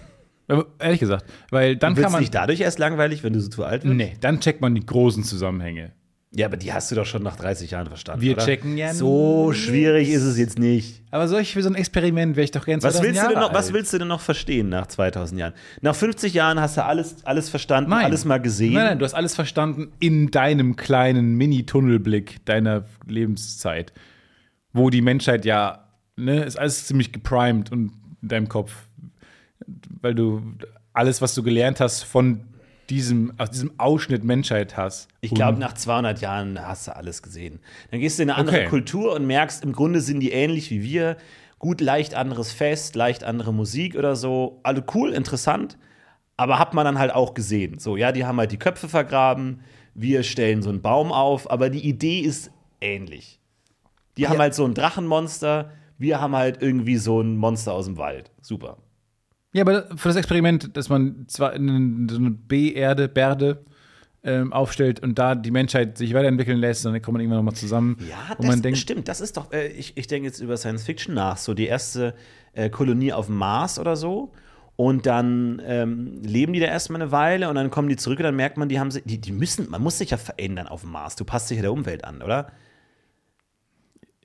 [0.78, 1.24] Ehrlich gesagt.
[1.50, 2.20] Weil dann kann man.
[2.20, 3.94] nicht dadurch erst langweilig, wenn du so zu alt wirst?
[3.94, 5.92] Nee, dann checkt man die großen Zusammenhänge.
[6.34, 8.22] Ja, aber die hast du doch schon nach 30 Jahren verstanden.
[8.22, 8.44] Wir oder?
[8.46, 11.02] checken ja So schwierig ist es jetzt nicht.
[11.10, 13.34] Aber solch für so ein Experiment wäre ich doch gerne Was 2000 willst, du Jahre
[13.34, 13.74] denn noch, was alt.
[13.74, 15.52] willst du denn noch verstehen nach 2000 Jahren?
[15.82, 18.06] Nach 50 Jahren hast du alles, alles verstanden, Nein.
[18.06, 18.72] alles mal gesehen.
[18.72, 23.92] Nein, nein, du hast alles verstanden in deinem kleinen Mini-Tunnelblick deiner Lebenszeit,
[24.72, 25.81] wo die Menschheit ja,
[26.16, 27.92] ne, ist alles ziemlich geprimed und
[28.22, 28.72] in deinem Kopf,
[30.00, 30.42] weil du
[30.92, 32.44] alles, was du gelernt hast von
[32.90, 35.08] diesem, aus diesem Ausschnitt Menschheit hast.
[35.20, 37.60] Ich glaube, nach 200 Jahren hast du alles gesehen.
[37.90, 38.68] Dann gehst du in eine andere Okay.
[38.68, 41.16] Kultur und merkst, im Grunde sind die ähnlich wie wir.
[41.58, 44.60] Gut, leicht anderes Fest, leicht andere Musik oder so.
[44.62, 45.78] Alle cool, interessant.
[46.36, 47.78] Aber hat man dann halt auch gesehen.
[47.78, 49.60] So, ja, die haben halt die Köpfe vergraben.
[49.94, 51.50] Wir stellen so einen Baum auf.
[51.50, 52.50] Aber die Idee ist
[52.80, 53.38] ähnlich.
[54.16, 55.70] Die haben halt so ein Drachenmonster.
[56.02, 58.32] Wir haben halt irgendwie so ein Monster aus dem Wald.
[58.40, 58.78] Super.
[59.52, 63.64] Ja, aber für das Experiment, dass man zwar eine, B-Erde, Berde
[64.24, 67.98] ähm, aufstellt und da die Menschheit sich weiterentwickeln lässt, dann kommt man irgendwann nochmal zusammen.
[68.00, 69.06] Ja, das man denkt, stimmt.
[69.06, 72.14] Das ist doch, äh, ich, ich denke jetzt über Science Fiction nach, so die erste
[72.52, 74.32] äh, Kolonie auf dem Mars oder so.
[74.74, 78.24] Und dann ähm, leben die da erstmal eine Weile und dann kommen die zurück und
[78.24, 80.80] dann merkt man, die haben sich, die, die müssen, man muss sich ja verändern auf
[80.80, 81.14] dem Mars.
[81.14, 82.50] Du passt dich ja der Umwelt an, oder?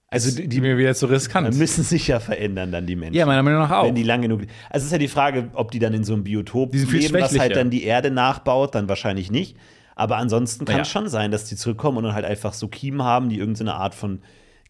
[0.09, 1.53] Also die, Die mir wieder zu riskant.
[1.53, 3.15] die müssen sich ja verändern dann die Menschen.
[3.15, 3.85] Ja, meiner Meinung nach auch.
[3.85, 4.41] Wenn die lang genug.
[4.69, 7.37] Also es ist ja die Frage, ob die dann in so einem Biotop leben, was
[7.37, 9.57] halt dann die Erde nachbaut, dann wahrscheinlich nicht.
[9.95, 10.81] Aber ansonsten kann Ja.
[10.83, 13.73] es schon sein, dass die zurückkommen und dann halt einfach so Kiemen haben, die irgendeine
[13.73, 14.21] Art von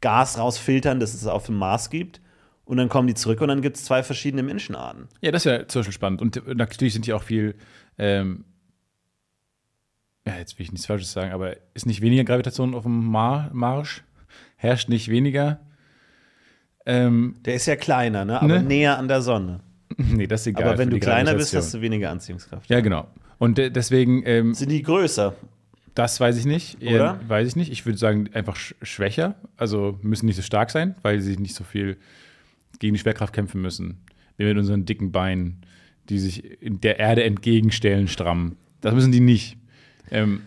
[0.01, 2.19] Gas rausfiltern, das es auf dem Mars gibt.
[2.65, 5.07] Und dann kommen die zurück und dann gibt es zwei verschiedene Menschenarten.
[5.21, 6.21] Ja, das wäre zum Beispiel spannend.
[6.21, 7.55] Und natürlich sind die auch viel,
[7.97, 8.43] ähm,
[10.25, 13.49] ja, jetzt will ich nichts Falsches sagen, aber ist nicht weniger Gravitation auf dem Mar
[13.53, 14.03] Marsch?
[14.57, 15.59] Herrscht nicht weniger?
[16.85, 18.41] Ähm, Der ist ja kleiner, ne?
[18.41, 18.63] aber Ne?
[18.63, 19.59] näher an der Sonne.
[19.97, 20.63] nee, das ist egal.
[20.69, 22.69] aber wenn du kleiner bist, hast du weniger Anziehungskraft.
[22.69, 23.07] Ja, genau.
[23.39, 25.35] Und de deswegen, ähm, Sind die größer?
[25.95, 26.81] das weiß ich nicht.
[26.81, 27.19] Eher, Oder?
[27.27, 27.71] Weiß ich nicht.
[27.71, 29.35] Ich würde sagen, einfach sch schwächer.
[29.57, 31.97] Also müssen nicht so stark sein, weil sie nicht so viel
[32.79, 33.97] gegen die Schwerkraft kämpfen müssen.
[34.37, 35.61] Wie mit unseren dicken Beinen,
[36.09, 38.55] die sich in der Erde entgegenstellen, stramm.
[38.81, 39.57] Das müssen die nicht.
[40.11, 40.41] Ähm,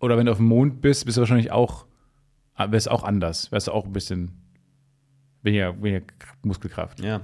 [0.00, 1.84] oder wenn du auf dem Mond bist, bist du wahrscheinlich auch,
[2.68, 3.50] wäre es auch anders.
[3.52, 4.32] Wärst du auch ein bisschen
[5.42, 6.06] weniger, weniger
[6.42, 7.00] Muskelkraft.
[7.00, 7.20] Ja.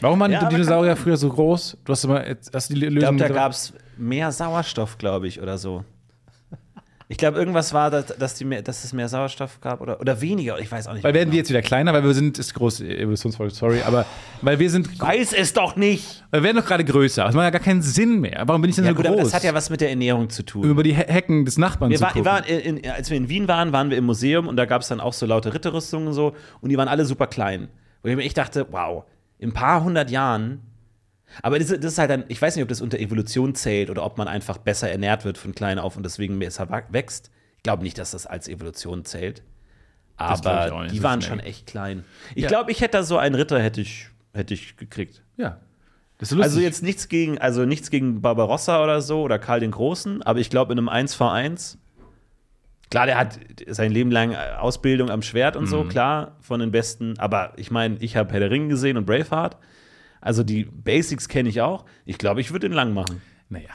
[0.00, 1.78] Warum waren Ja, die Dinosaurier früher so groß?
[1.84, 5.40] Du hast immer, hast die Ich Lösung glaube, da gab es mehr Sauerstoff, glaube ich,
[5.40, 5.84] oder so.
[7.10, 10.20] Ich glaube, irgendwas war, dass, dass, die mehr, dass es mehr Sauerstoff gab oder, oder
[10.20, 10.58] weniger.
[10.60, 11.02] Ich weiß auch nicht.
[11.02, 14.04] Weil werden wir jetzt wieder kleiner, weil wir sind, ist große Evolutionsfolge, sorry, aber
[14.42, 16.22] weil wir sind, Weiß es doch nicht.
[16.30, 17.24] wir werden doch gerade größer.
[17.24, 18.42] Das macht ja gar keinen Sinn mehr.
[18.44, 19.24] Warum bin ich denn Ja, so gut, aber groß?
[19.24, 20.64] das hat ja was mit der Ernährung zu tun.
[20.64, 22.26] über die He Hecken des Nachbarn Wir, zu war, gucken.
[22.26, 24.82] waren in, in, als wir in Wien waren, waren wir im Museum und da gab
[24.82, 27.68] es dann auch so laute Ritterrüstungen und so und die waren alle super klein.
[28.02, 29.04] Wo ich mir echt dachte, wow,
[29.38, 30.60] in ein paar hundert Jahren.
[31.42, 34.04] Aber das, das ist halt dann, ich weiß nicht, ob das unter Evolution zählt oder
[34.04, 37.30] ob man einfach besser ernährt wird von klein auf und deswegen besser wächst.
[37.56, 39.42] Ich glaube nicht, dass das als Evolution zählt.
[40.16, 42.04] Aber die waren schon echt klein.
[42.34, 42.48] Ich Ja.
[42.48, 45.22] glaube, ich hätte da so einen Ritter hätte ich, hätte ich gekriegt.
[45.36, 45.58] ja.
[46.40, 50.40] Also jetzt nichts gegen, also nichts gegen Barbarossa oder so oder Karl den Großen, aber
[50.40, 51.76] ich glaube in einem 1v1,
[52.90, 55.68] klar, der hat sein Leben lang Ausbildung am Schwert und Mhm.
[55.68, 59.04] so, klar, von den besten, aber ich meine, ich habe Herr der Ringe gesehen und
[59.06, 59.58] Braveheart.
[60.20, 61.84] Also die Basics kenne ich auch.
[62.04, 63.20] Ich glaube, ich würde den lang machen.
[63.48, 63.70] naja.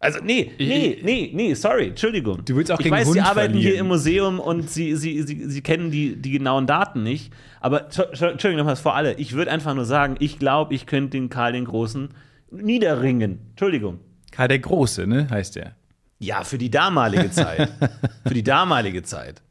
[0.00, 2.44] Also, nee, nee, nee, nee, sorry, Entschuldigung.
[2.44, 3.80] Du willst auch ich gegen weiß, Sie Hund arbeiten hier verlieren.
[3.80, 7.32] im Museum und Sie, Sie, Sie, Sie kennen die, die genauen Daten nicht.
[7.60, 11.18] Aber, Entschu- Entschuldigung nochmals vor alle, ich würde einfach nur sagen, ich glaube, ich könnte
[11.18, 12.10] den Karl den Großen
[12.52, 13.40] niederringen.
[13.50, 13.98] Entschuldigung.
[14.30, 15.74] Karl der Große, ne, heißt der.
[16.20, 17.68] Ja, für die damalige Zeit.
[18.24, 19.42] für die damalige Zeit.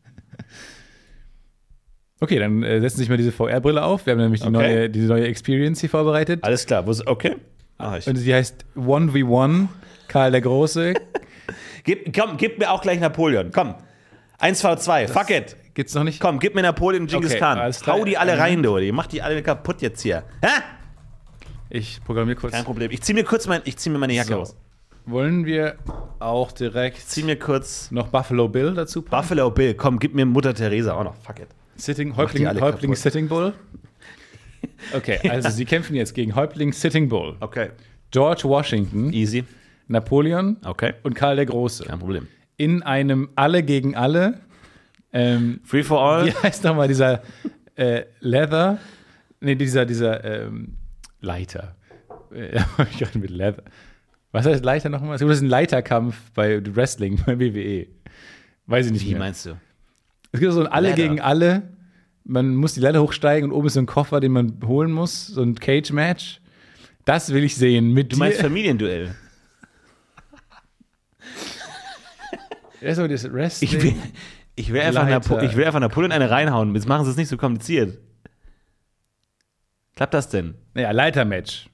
[2.20, 4.06] Okay, dann äh, setzen Sie sich mal diese VR-Brille auf.
[4.06, 4.54] Wir haben nämlich die Okay.
[4.58, 6.44] neue, diese neue Experience hier vorbereitet.
[6.44, 7.36] Alles klar, okay.
[7.78, 8.08] Mach ich.
[8.08, 9.68] Und sie heißt 1v1
[10.08, 10.94] Karl der Große.
[11.84, 13.52] Gib, komm, gib mir auch gleich Napoleon.
[13.54, 13.76] Komm.
[14.42, 15.56] 1v2, fuck it.
[15.74, 16.20] Gibt's noch nicht?
[16.20, 17.72] Komm, gib mir Napoleon und Genghis Okay, Khan.
[17.88, 18.78] Hau die alle rein, du.
[18.78, 20.24] Die mach die alle kaputt jetzt hier.
[20.42, 20.50] Hä?
[21.70, 22.54] Ich programmiere kurz.
[22.54, 22.92] Kein Problem.
[22.92, 24.40] Ich zieh mir kurz mein, ich zieh mir meine Jacke So.
[24.40, 24.56] aus.
[25.06, 25.76] Wollen wir
[26.20, 29.22] auch direkt Zieh mir kurz noch Buffalo Bill dazu packen?
[29.22, 29.74] Buffalo Bill.
[29.76, 31.16] Komm, gib mir Mutter Teresa auch noch.
[31.16, 31.48] Fuck it.
[31.78, 32.98] Sitting, Häuptling, Häuptling kaputt.
[32.98, 33.54] Sitting Bull.
[34.94, 37.36] Okay, also sie kämpfen jetzt gegen Häuptling Sitting Bull.
[37.40, 37.70] Okay.
[38.12, 39.44] George Washington, Easy.
[39.88, 40.94] Napoleon Okay.
[41.04, 41.86] und Karl der Große.
[41.86, 42.28] Kein Problem.
[42.58, 44.42] In einem Alle gegen Alle.
[45.14, 46.26] Ähm, Free for all.
[46.28, 47.22] wie heißt nochmal dieser
[47.76, 48.80] äh, Leather?
[49.40, 50.76] Nee, dieser, dieser ähm,
[51.22, 51.76] Leiter.
[52.34, 52.60] Äh,
[52.92, 53.64] ich gerade mit Leather.
[54.32, 55.16] Was heißt Leiter nochmal?
[55.16, 57.88] Es gibt ein Leiterkampf bei Wrestling, bei WWE.
[58.66, 59.20] Weiß ich nicht Wie mehr.
[59.20, 59.58] meinst du?
[60.32, 61.64] Es gibt so ein Alle gegen Alle.
[62.24, 65.28] Man muss die Leiter hochsteigen und oben ist so ein Koffer, den man holen muss.
[65.28, 66.42] So ein Cage-Match.
[67.06, 67.94] Das will ich sehen.
[67.94, 68.44] Mit Du meinst dir.
[68.44, 69.16] Familienduell?
[72.80, 73.72] Ja, so das Wrestling.
[73.72, 73.96] Ich will,
[74.56, 76.76] ich will, einfach, will einfach Napoleon eine reinhauen.
[76.76, 77.98] Jetzt machen sie es nicht so kompliziert.
[79.96, 80.54] Klappt das denn?
[80.76, 81.70] Ja, Leitermatch.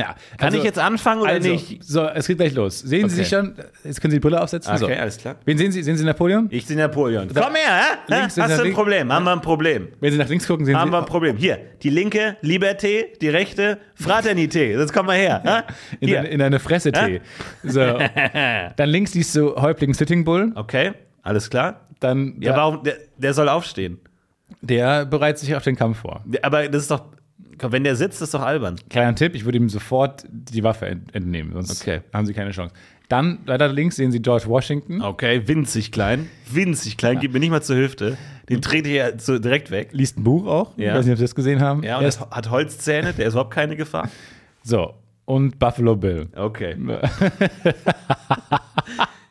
[0.00, 1.82] Ja, Kann also- ich jetzt anfangen oder also, nicht?
[1.84, 2.78] So, es geht gleich los.
[2.80, 3.24] Sehen Sie Okay.
[3.24, 3.54] sich schon?
[3.84, 4.72] Jetzt können Sie die Brille aufsetzen.
[4.74, 5.00] Okay, so.
[5.00, 5.36] alles klar.
[5.44, 5.82] Wen sehen Sie?
[5.82, 6.48] Sehen Sie Napoleon?
[6.50, 7.28] Ich bin Napoleon.
[7.28, 8.14] Komm her, hä?
[8.14, 9.12] Links Hast du ein Problem?
[9.12, 9.88] Haben wir ein Problem?
[10.00, 10.92] Wenn Sie nach links gucken, sehen Haben Sie.
[10.94, 11.36] wir ein Problem.
[11.36, 14.78] Hier, die linke, Liberté, die rechte, Fraternité.
[14.78, 15.42] Jetzt komm mal her.
[15.44, 15.72] hä?
[16.00, 16.18] in, Hier.
[16.20, 17.20] eine, in eine Fresse-Tee.
[17.62, 17.80] So.
[18.76, 20.52] Dann links siehst du Häuptling Sitting Bull.
[20.54, 20.92] Okay,
[21.22, 21.80] alles klar.
[22.00, 22.82] Dann Ja, der, warum?
[22.82, 23.98] Der, der soll aufstehen.
[24.62, 26.24] der bereitet sich auf den Kampf vor.
[26.42, 27.04] Aber das ist doch.
[27.62, 28.76] Wenn der sitzt, ist doch albern.
[28.88, 32.00] Kleiner Tipp, ich würde ihm sofort die Waffe ent entnehmen, sonst Okay.
[32.12, 32.72] haben Sie keine Chance.
[33.08, 35.02] Dann weiter links sehen Sie George Washington.
[35.02, 36.28] Okay, winzig klein.
[36.50, 38.16] Winzig klein, gib mir nicht mal zur Hüfte.
[38.48, 39.88] Den trete ich ja so direkt weg.
[39.92, 40.78] Liest ein Buch auch.
[40.78, 40.92] Ja.
[40.92, 41.82] Ich weiß nicht, ob Sie das gesehen haben.
[41.82, 44.08] Ja, Er und ist, das hat Holzzähne, der ist überhaupt keine Gefahr.
[44.62, 44.94] so.
[45.24, 46.28] Und Buffalo Bill.
[46.34, 46.76] Okay.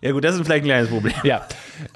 [0.01, 1.13] ja, gut, das ist vielleicht ein kleines Problem.
[1.23, 1.45] Ja.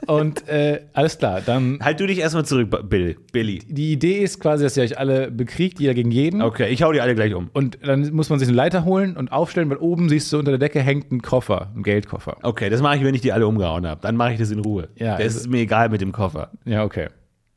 [0.08, 1.80] Und äh, alles klar, dann.
[1.82, 3.18] Halt du dich erstmal zurück, Bill.
[3.32, 3.60] Billy.
[3.68, 6.42] Die Idee ist quasi, dass ihr euch alle bekriegt, jeder gegen jeden.
[6.42, 7.50] Okay, ich hau die alle gleich um.
[7.54, 10.52] Und dann muss man sich eine Leiter holen und aufstellen, weil oben siehst du unter
[10.52, 12.38] der Decke hängt ein Koffer, ein Geldkoffer.
[12.44, 14.02] Okay, das mache ich, wenn ich die alle umgehauen habe.
[14.02, 14.90] Dann mache ich das in Ruhe.
[14.96, 16.52] Ja, das also- ist mir egal mit dem Koffer.
[16.66, 17.08] Ja, okay.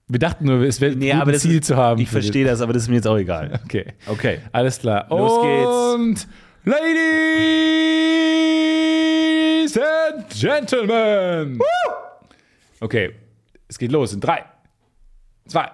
[0.09, 2.01] Wir dachten nur, es wäre Nee, ein Ziel ist, zu haben.
[2.01, 3.59] Ich verstehe das, aber das ist mir jetzt auch egal.
[3.65, 3.87] Okay.
[4.07, 4.39] Okay.
[4.53, 5.07] Alles klar.
[5.11, 6.29] Los Und
[6.69, 6.83] Ladies
[9.79, 11.61] and Gentlemen.
[12.81, 13.15] Okay,
[13.69, 14.45] es geht los in drei,
[15.47, 15.71] zwei,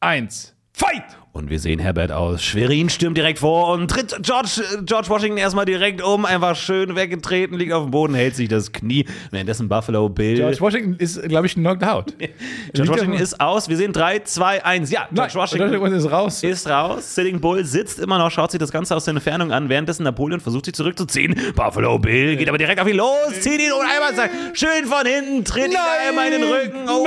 [0.00, 1.16] eins, fight!
[1.38, 2.42] Und wir sehen Herbert aus.
[2.42, 6.24] Schwerin stürmt direkt vor und tritt George, George Washington erstmal direkt um.
[6.24, 9.04] Einfach schön weggetreten, liegt auf dem Boden, hält sich das Knie.
[9.30, 10.34] Währenddessen Buffalo Bill.
[10.34, 12.12] George Washington ist, glaube ich, knocked out.
[12.74, 13.68] George Washington ist aus.
[13.68, 14.90] Wir sehen 3, 2, 1.
[14.90, 16.42] Ja, Nein, George Washington Washington ist raus.
[16.42, 17.14] ist raus.
[17.14, 19.68] Sitting Bull sitzt immer noch, schaut sich das Ganze aus der Entfernung an.
[19.68, 21.36] Währenddessen Napoleon versucht sich zurückzuziehen.
[21.54, 25.06] Buffalo Bill geht aber direkt auf ihn los, zieht ihn und einmal sagt, schön von
[25.06, 25.76] hinten, tritt ihn
[26.08, 26.88] einmal in den Rücken.
[26.88, 27.06] Oh.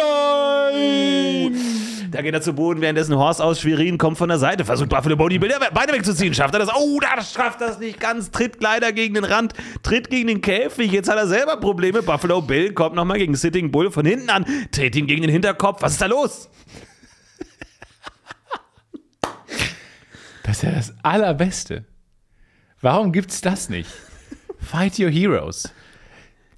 [0.71, 1.81] Nein!
[2.11, 5.15] Da geht er zu Boden, währenddessen Horst aus Schwerin kommt von der Seite, versucht Buffalo
[5.15, 6.31] Bilder- Beine wegzuziehen.
[6.35, 6.69] Schafft er das?
[6.75, 8.29] Oh, da schafft er das nicht ganz.
[8.29, 10.91] Tritt leider gegen den Rand, tritt gegen den Käfig.
[10.91, 12.03] Jetzt hat er selber Probleme.
[12.03, 15.81] Buffalo Bill kommt nochmal gegen Sitting Bull von hinten an, tritt ihn gegen den Hinterkopf.
[15.81, 16.49] Was ist da los?
[20.43, 21.85] Das ist ja das Allerbeste.
[22.81, 23.89] Warum gibt's das nicht?
[24.59, 25.71] Fight your heroes.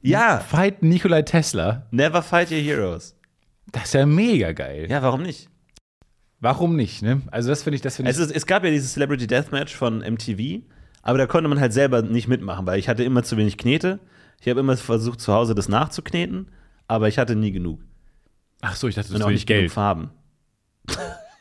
[0.01, 1.88] Ja, Fight Nikolai Tesla.
[1.91, 3.16] never fight your heroes.
[3.72, 4.88] Das ist ja mega geil.
[4.89, 5.49] Ja, warum nicht?
[6.44, 7.22] Warum nicht, ne?
[7.32, 8.18] Also das finde ich, das finde ich.
[8.18, 10.62] Es, ist, es gab ja dieses Celebrity Deathmatch von MTV,
[11.02, 14.02] aber da konnte man halt selber nicht mitmachen, weil ich hatte immer zu wenig Knete.
[14.41, 16.50] Ich habe immer versucht, zu Hause das nachzukneten,
[16.89, 17.80] aber ich hatte nie genug.
[18.60, 19.72] Ach so, ich dachte, auch ist nicht wenig Geld.
[19.72, 20.10] Farben.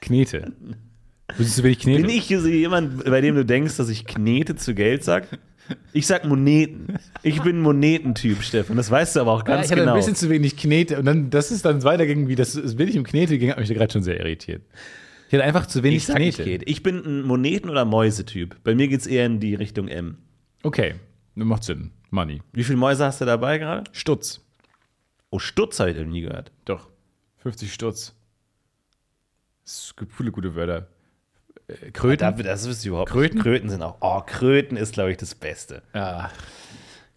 [0.00, 0.52] Knete.
[1.36, 2.02] Du zu wenig Knete.
[2.02, 5.26] Bin ich jemand, bei dem du denkst, dass ich Knete zu Geld sag?
[5.92, 6.98] Ich sag Moneten.
[7.22, 8.76] Ich bin ein Monetentyp, Stefan.
[8.76, 9.92] Das weißt du aber auch Ja, ganz ich hatte genau.
[9.92, 12.98] ein bisschen zu wenig Knete und dann, das ist dann weitergegangen, wie das, das wenig
[12.98, 14.62] um Knete ging, hat mich gerade schon sehr irritiert.
[15.28, 16.48] Ich hatte einfach zu wenig ich sag nicht Knete.
[16.50, 16.64] Knete.
[16.66, 18.56] Ich bin ein Moneten- oder Mäusetyp.
[18.64, 20.18] Bei mir geht's eher in die Richtung M.
[20.62, 20.94] Okay,
[21.34, 21.90] macht Sinn.
[22.10, 22.42] Money.
[22.52, 23.84] Wie viele Mäuse hast du dabei gerade?
[23.92, 24.40] Stutz.
[25.30, 26.52] Oh, Stutz habe ich noch nie gehört.
[26.66, 26.88] Doch.
[27.38, 28.14] 50 Stutz.
[29.64, 30.88] Es gibt viele gute Wörter.
[31.92, 32.18] Kröten.
[32.18, 33.36] Da, das wüsste ich überhaupt Kröten?
[33.36, 33.44] nicht.
[33.44, 33.96] Kröten sind auch.
[34.00, 35.82] Oh, Kröten ist, glaube ich, das Beste.
[35.94, 36.30] ja,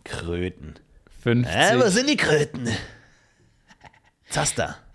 [0.03, 0.75] Kröten.
[1.23, 1.55] 50.
[1.55, 2.69] Äh, wo sind die Kröten?
[4.29, 4.77] Zaster.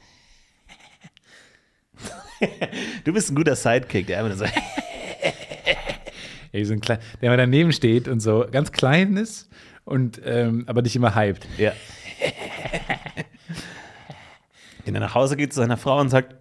[3.05, 4.45] Du bist ein guter Sidekick, der einfach so.
[6.53, 9.51] Ey, so ein klein, der mal daneben steht und so ganz klein ist
[9.85, 11.47] und ähm, aber nicht immer hyped.
[11.59, 11.73] Ja.
[14.85, 16.35] Wenn er nach Hause geht zu seiner Frau und sagt,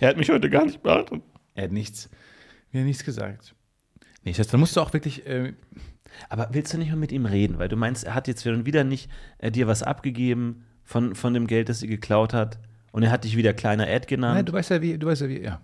[0.00, 1.20] er hat mich heute gar nicht beachtet.
[1.54, 2.08] Er hat nichts,
[2.80, 3.54] hat nichts gesagt.
[4.24, 5.52] Nee, Schatz, dann musst du auch wirklich, äh,
[6.28, 7.58] Aber willst du nicht mal mit ihm reden?
[7.58, 11.46] Weil du meinst, er hat jetzt wieder nicht äh, dir was abgegeben von, von dem
[11.46, 12.58] Geld, das sie geklaut hat.
[12.92, 14.34] Und er hat dich wieder kleiner Ed genannt.
[14.34, 15.60] nein, du weißt ja, wie, du weißt ja, wie, ja.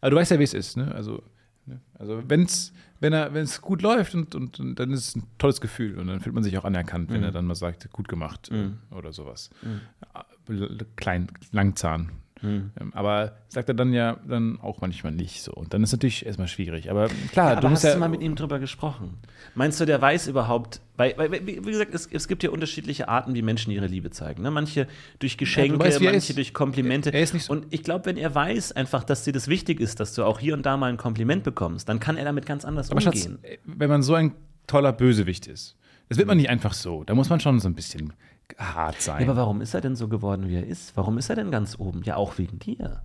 [0.00, 0.94] Aber du weißt ja, wie es ist, ne?
[0.94, 1.22] Also,
[1.66, 1.80] ne?
[1.94, 5.24] also wenn's, wenn er, wenn es gut läuft und, und, und dann ist es ein
[5.38, 8.06] tolles Gefühl und dann fühlt man sich auch anerkannt, wenn er dann mal sagt, gut
[8.08, 9.50] gemacht äh, oder sowas.
[9.64, 12.10] Äh, Klein, Langzahn.
[12.42, 15.52] Ähm, Aber sagt er dann ja dann auch manchmal nicht so.
[15.52, 16.90] Und dann ist natürlich erstmal schwierig.
[16.90, 17.94] Aber klar, Aber du hast ja.
[17.94, 19.18] du mal mit ihm drüber gesprochen?
[19.54, 23.34] Meinst du, der weiß überhaupt, weil, weil wie gesagt, es, es gibt ja unterschiedliche Arten,
[23.34, 24.42] wie Menschen ihre Liebe zeigen.
[24.42, 24.50] Ne?
[24.50, 24.86] Manche
[25.18, 27.12] durch Geschenke, weißt, wie er manche durch Komplimente.
[27.12, 30.00] Er nicht so- Und ich glaube, wenn er weiß einfach, dass dir das wichtig ist,
[30.00, 32.64] dass du auch hier und da mal ein Kompliment bekommst, dann kann er damit ganz
[32.64, 33.38] anders Aber Schatz, umgehen.
[33.42, 34.32] äh, wenn man so ein
[34.66, 35.76] toller Bösewicht ist,
[36.08, 37.04] das wird man nicht einfach so.
[37.04, 38.12] Da muss man schon so ein bisschen
[38.56, 39.22] hart sein.
[39.24, 40.96] Ja, aber warum ist er denn so geworden, wie er ist?
[40.96, 42.02] Warum ist er denn ganz oben?
[42.02, 43.02] Ja, auch wegen dir.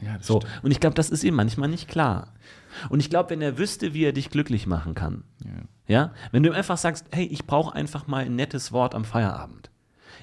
[0.00, 0.64] ja, das So, stimmt.
[0.64, 2.32] und ich glaube, das ist ihm manchmal nicht klar.
[2.88, 5.24] Und ich glaube, wenn er wüsste, wie er dich glücklich machen kann,
[5.86, 9.04] ja, wenn du ihm einfach sagst, hey, ich brauche einfach mal ein nettes Wort am
[9.04, 9.70] Feierabend.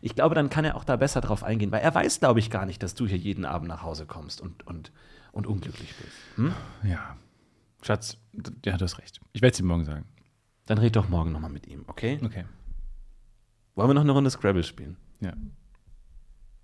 [0.01, 2.49] Ich glaube, dann kann er auch da besser drauf eingehen, weil er weiß, glaube ich,
[2.49, 4.91] gar nicht, dass du hier jeden Abend nach Hause kommst und, und,
[5.31, 6.11] und unglücklich bist.
[6.35, 6.53] Hm?
[6.83, 7.17] Ja.
[7.81, 8.17] Schatz,
[8.65, 9.19] ja, du hast recht.
[9.33, 10.05] Ich werde es ihm morgen sagen.
[10.65, 12.19] Dann red doch morgen nochmal mit ihm, okay?
[12.23, 12.45] Okay.
[13.75, 14.97] Wollen wir noch eine Runde Scrabble spielen?
[15.21, 15.33] Ja.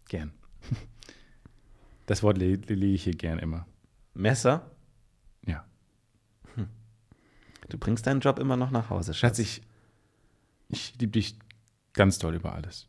[0.07, 0.31] Gern.
[2.07, 3.65] Das Wort le- le- lege ich hier gern immer.
[4.13, 4.69] Messer?
[5.45, 5.63] Ja.
[7.69, 9.39] Du bringst deinen Job immer noch nach Hause, Schatz, Schatz.
[9.39, 9.61] ich,
[10.67, 11.37] ich liebe dich
[11.93, 12.87] ganz doll über alles.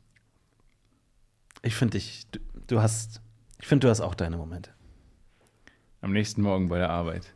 [1.63, 3.21] Ich finde dich, du, du hast,
[3.61, 4.71] ich finde, du hast auch deine Momente.
[6.01, 7.33] Am nächsten Morgen bei der Arbeit.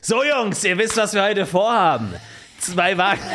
[0.00, 2.12] So, Jungs, ihr wisst, was wir heute vorhaben.
[2.58, 3.22] Zwei Wagen.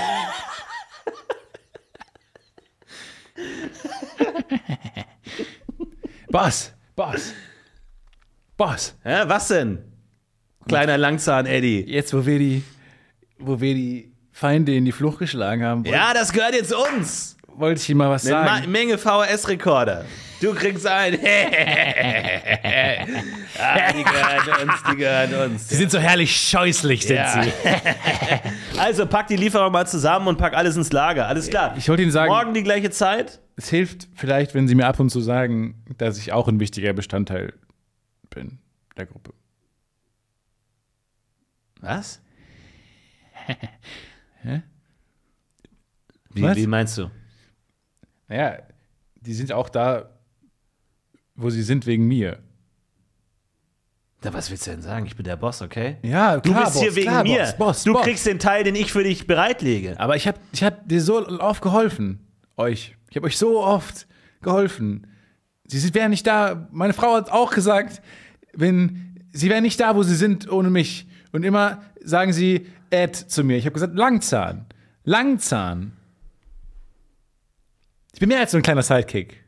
[6.30, 6.74] Boss!
[6.96, 7.34] Boss!
[8.58, 8.96] Boss!
[9.04, 9.80] Hä, was denn?
[10.68, 11.86] Kleiner Langzahn-Eddie.
[11.88, 12.64] Jetzt, wo wir die,
[13.38, 17.38] wo wir die Feinde in die Flucht geschlagen haben, Ja, das gehört jetzt uns.
[17.48, 18.72] wollte ich ihm mal was Eine Ma sagen.
[18.72, 20.06] Menge VHS-Rekorder.
[20.44, 21.16] Du kriegst einen.
[23.58, 25.70] ah, die gehören uns, die gehören uns.
[25.70, 27.44] Sie sind so herrlich scheußlich, sind Ja.
[27.44, 27.50] sie.
[28.78, 31.28] Also pack die Lieferung mal zusammen und pack alles ins Lager.
[31.28, 31.76] Alles klar.
[31.78, 33.40] Ich wollte Ihnen sagen- Morgen die gleiche Zeit?
[33.56, 36.92] Es hilft vielleicht, wenn Sie mir ab und zu sagen, dass ich auch ein wichtiger
[36.92, 37.54] Bestandteil
[38.30, 38.60] bin
[38.98, 39.34] der Gruppe.
[41.80, 42.22] Was?
[44.42, 44.62] Hä?
[46.34, 46.58] Wie, Was?
[46.58, 47.10] wie meinst du?
[48.28, 48.58] Naja,
[49.22, 50.10] die sind auch da,
[51.36, 52.40] wo sie sind, wegen mir.
[54.22, 55.06] Da, was willst du denn sagen?
[55.06, 55.98] Ich bin der Boss, okay?
[56.02, 57.40] Ja, Du bist hier wegen klar, mir.
[57.40, 58.04] Boss, Boss, du Boss.
[58.04, 60.00] kriegst den Teil, den ich für dich bereitlege.
[60.00, 62.26] Aber ich habe ich hab dir so oft geholfen,
[62.56, 62.96] euch.
[63.10, 64.08] Ich habe euch so oft
[64.42, 65.08] geholfen.
[65.68, 66.68] Sie sind- wären nicht da.
[66.72, 68.02] Meine Frau hat auch gesagt,
[68.54, 71.08] wenn sie wären nicht da, wo sie sind, ohne mich.
[71.34, 73.58] Und immer sagen sie Ed zu mir.
[73.58, 74.68] Ich habe gesagt, Langzahn.
[75.04, 75.94] Langzahn.
[78.14, 79.43] Ich bin mehr als so ein kleiner Sidekick.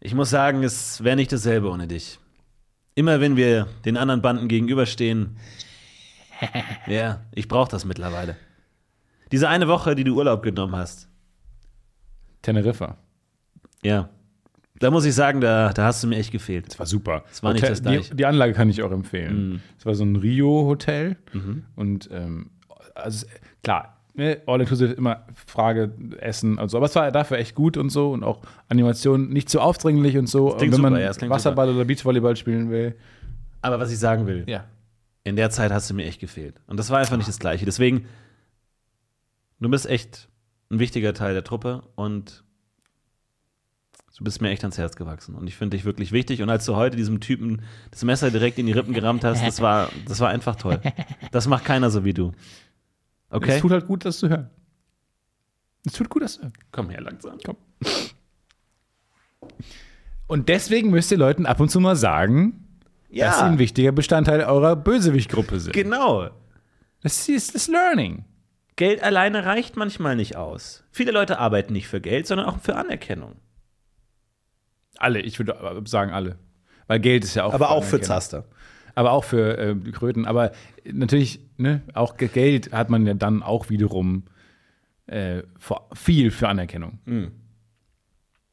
[0.00, 2.18] Ich muss sagen, es wäre nicht dasselbe ohne dich.
[2.94, 5.36] Immer wenn wir den anderen Banden gegenüberstehen.
[6.86, 8.36] ja, ich brauche das mittlerweile.
[9.30, 11.08] Diese eine Woche, die du Urlaub genommen hast.
[12.42, 12.96] Teneriffa.
[13.82, 14.08] Ja.
[14.78, 16.66] Da muss ich sagen, da, da hast du mir echt gefehlt.
[16.66, 17.24] Das war super.
[17.28, 18.14] Das war nicht das die, Gleiche.
[18.14, 19.50] die Anlage kann ich auch empfehlen.
[19.50, 19.60] Mhm.
[19.78, 21.16] Es war so ein Rio-Hotel.
[21.76, 22.50] Und ähm,
[22.94, 23.26] also,
[23.62, 26.76] klar, ne, all-inclusive immer Frage Essen und so.
[26.76, 28.12] Aber es war dafür echt gut und so.
[28.12, 30.50] Und auch Animation nicht zu aufdringlich und so.
[30.56, 32.96] klingt wenn man super, ja, das klingt Wasserball oder Beachvolleyball spielen will.
[33.62, 34.64] Aber was ich sagen will, Ja.
[35.24, 36.60] in der Zeit hast du mir echt gefehlt.
[36.66, 37.64] Und das war einfach nicht das Gleiche.
[37.64, 38.06] Deswegen,
[39.60, 40.28] du bist echt
[40.70, 42.42] ein wichtiger Teil der Truppe und
[44.16, 45.34] du bist mir echt ans Herz gewachsen.
[45.34, 46.42] Und ich finde dich wirklich wichtig.
[46.42, 49.60] Und als du heute diesem Typen das Messer direkt in die Rippen gerammt hast, das
[49.62, 50.78] war, das war einfach toll.
[51.32, 52.32] Das macht keiner so wie du.
[53.30, 53.60] Es Okay?
[53.60, 54.50] tut halt gut, das zu hören.
[55.86, 56.52] Es tut gut, das zu hören.
[56.72, 57.38] Komm her langsam.
[57.44, 57.56] Komm.
[60.26, 62.66] Und deswegen müsst ihr Leuten ab und zu mal sagen,
[63.08, 65.72] dass sie Ja, ein wichtiger Bestandteil eurer Bösewicht-Gruppe sind.
[65.72, 66.30] genau.
[67.02, 68.24] Das ist das Learning.
[68.76, 70.84] Geld alleine reicht manchmal nicht aus.
[70.90, 73.36] Viele Leute arbeiten nicht für Geld, sondern auch für Anerkennung.
[74.98, 76.38] Alle, ich würde sagen alle.
[76.86, 77.54] Weil Geld ist ja auch.
[77.54, 78.00] Aber auch für.
[78.00, 78.44] Zaster.
[78.94, 80.26] Aber auch für äh, Kröten.
[80.26, 80.52] Aber
[80.84, 84.24] natürlich, ne, auch Ge- Geld hat man ja dann auch wiederum
[85.06, 85.42] äh,
[85.92, 86.98] viel für Anerkennung.
[87.04, 87.32] Mhm.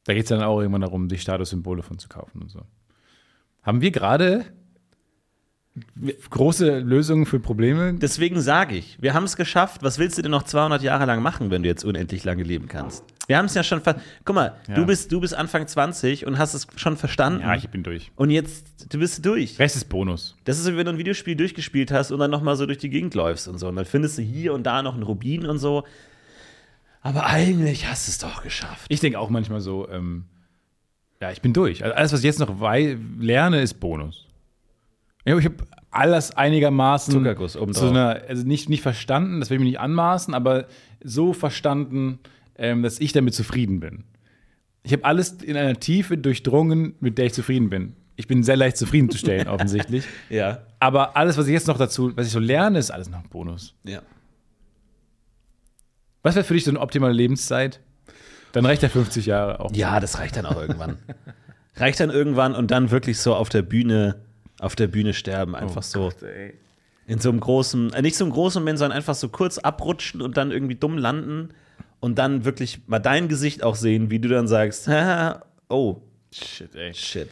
[0.06, 2.62] Da geht es dann auch irgendwann darum, sich Statussymbole von zu kaufen und so.
[3.62, 4.46] Haben wir gerade
[6.30, 7.94] große Lösungen für Probleme?
[7.96, 9.84] Deswegen sage ich, wir haben es geschafft.
[9.84, 12.68] Was willst du denn noch 200 Jahre lang machen, wenn du jetzt unendlich lange leben
[12.68, 13.04] kannst?
[13.28, 14.76] Wir haben es ja schon ver Guck mal, Ja.
[14.76, 17.42] du, bist, du bist Anfang 20 und hast es schon verstanden.
[17.42, 18.12] Ja, ich bin durch.
[18.16, 19.60] und jetzt, du bist durch.
[19.60, 20.36] Rest ist Bonus.
[20.46, 22.78] Das ist so, wie wenn du ein Videospiel durchgespielt hast und dann nochmal so durch
[22.78, 23.68] die Gegend läufst und so.
[23.68, 25.84] Und dann findest du hier und da noch einen Rubin und so.
[27.02, 28.86] Aber eigentlich hast du es doch geschafft.
[28.90, 30.26] Ich denke auch manchmal so, ähm,
[31.22, 31.84] ja, ich bin durch.
[31.84, 32.54] Also alles, was ich jetzt noch
[33.20, 34.27] lerne, ist Bonus.
[35.28, 39.60] Ich habe hab alles einigermaßen Zuckerguss zu einer, also nicht, nicht verstanden, das will ich
[39.60, 40.68] mir nicht anmaßen, aber
[41.04, 42.20] so verstanden,
[42.58, 44.06] ähm, dass ich damit zufrieden bin.
[44.84, 47.94] Ich habe alles in einer Tiefe durchdrungen, mit der ich zufrieden bin.
[48.16, 50.06] Ich bin sehr leicht zufriedenzustellen, offensichtlich.
[50.30, 50.62] Ja.
[50.80, 53.30] Aber alles, was ich jetzt noch dazu, was ich so lerne, ist alles noch ein
[53.30, 53.76] Bonus.
[53.84, 54.02] Ja.
[56.24, 57.82] Was wäre für dich so eine optimale Lebenszeit?
[58.54, 59.76] Dann reicht ja 50 Jahre auch.
[59.76, 60.98] Ja, das reicht dann auch irgendwann.
[61.76, 64.22] reicht dann irgendwann und dann wirklich so auf der Bühne,
[64.60, 65.56] auf der Bühne sterben.
[65.56, 66.12] Einfach so.
[67.06, 70.22] In so einem großen, äh, nicht so einem großen Moment, sondern einfach so kurz abrutschen
[70.22, 71.50] und dann irgendwie dumm landen
[72.00, 74.90] und dann wirklich mal dein Gesicht auch sehen, wie du dann sagst,
[75.70, 76.02] oh,
[76.32, 76.94] Shit, ey.
[76.94, 77.30] shit.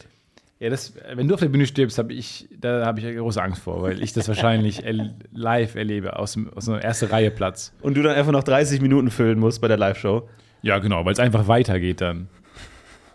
[0.58, 3.60] Ja, das, wenn du auf der Bühne stirbst, habe ich, da habe ich große Angst
[3.62, 7.74] vor, weil ich das wahrscheinlich el live erlebe, aus, aus einer ersten Reihe Platz.
[7.82, 10.26] Und du dann einfach noch 30 Minuten füllen musst bei der Live-Show.
[10.62, 12.28] Ja, genau, weil es einfach weitergeht dann.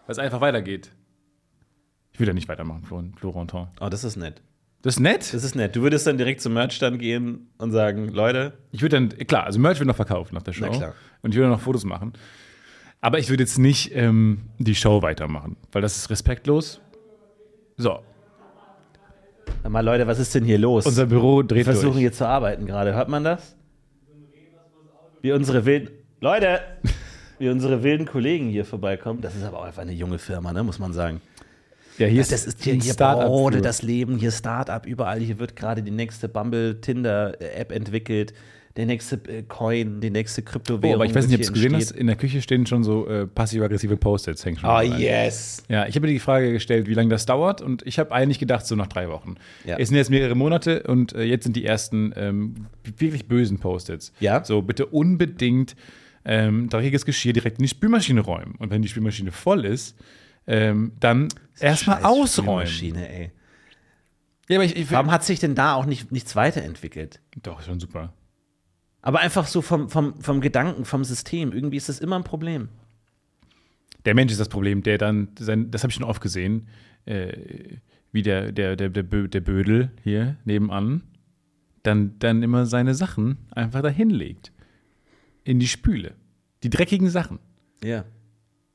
[0.05, 0.91] Weil es einfach weitergeht.
[2.29, 3.67] Ja nicht weitermachen, Flor- Florentin.
[3.79, 4.41] Oh, das ist nett.
[4.83, 5.33] Das ist nett.
[5.33, 5.75] Das ist nett.
[5.75, 9.59] Du würdest dann direkt zum Merchstand gehen und sagen, Leute, Ich würde dann, klar, also
[9.59, 10.65] Merch wird noch verkauft nach der Show.
[10.69, 10.93] Na klar.
[11.21, 12.13] Und ich würde noch Fotos machen.
[12.99, 16.79] Aber ich würde jetzt nicht ähm, die Show weitermachen, weil das ist respektlos.
[17.77, 17.99] So,
[19.63, 20.85] sag mal Leute, was ist denn hier los?
[20.85, 22.01] unser Büro dreht Wir versuchen durch.
[22.01, 22.93] hier zu arbeiten gerade.
[22.93, 23.55] Hört man das?
[25.21, 25.89] Wie unsere wilden.
[26.19, 26.61] Leute!
[27.39, 29.21] Wie unsere wilden Kollegen hier vorbeikommen.
[29.21, 31.21] Das ist aber auch einfach eine junge Firma, ne, muss man sagen.
[32.01, 35.19] Ja, hier ist Das ist hier, hier für- das Leben, hier Start-up überall.
[35.19, 38.33] Hier wird gerade die nächste Bumble-Tinder-App entwickelt,
[38.77, 40.95] der nächste äh, Coin, die nächste Oh, Kryptowährung.
[40.95, 41.91] aber ich weiß nicht, ob du es gesehen hast.
[41.91, 44.45] In der Küche stehen schon so äh, passiv-aggressive Post-its.
[44.45, 45.63] hängen schon Oh, yes!
[45.67, 48.39] Ja, ich habe mir die Frage gestellt, wie lange das dauert und ich habe eigentlich
[48.39, 49.35] gedacht, so nach drei Wochen.
[49.65, 49.77] Ja.
[49.77, 54.13] Es sind jetzt mehrere Monate und äh, jetzt sind die ersten ähm, wirklich bösen Post-its.
[54.21, 54.43] Ja.
[54.45, 55.75] So, bitte unbedingt
[56.23, 58.55] ähm, dreckiges Geschirr direkt in die Spülmaschine räumen.
[58.57, 59.97] Und wenn die Spülmaschine voll ist,
[60.47, 61.29] ähm, dann
[61.59, 62.95] erstmal ausräumen.
[62.95, 63.31] Ey.
[64.49, 67.21] Ja, aber ich, ich Warum hat sich denn da auch nicht, nichts weiterentwickelt?
[67.41, 68.13] Doch, ist schon super.
[69.01, 71.53] Aber einfach so vom, vom, vom Gedanken, vom System.
[71.53, 72.69] Irgendwie ist das immer ein Problem.
[74.05, 76.67] Der Mensch ist das Problem, der dann, sein, das habe ich schon oft gesehen,
[77.05, 77.77] äh,
[78.11, 81.03] wie der, der, der, der, Bö, der Bödel hier nebenan
[81.83, 84.51] dann, dann immer seine Sachen einfach dahin legt.
[85.43, 86.13] In die Spüle.
[86.63, 87.39] Die dreckigen Sachen.
[87.83, 88.05] Ja.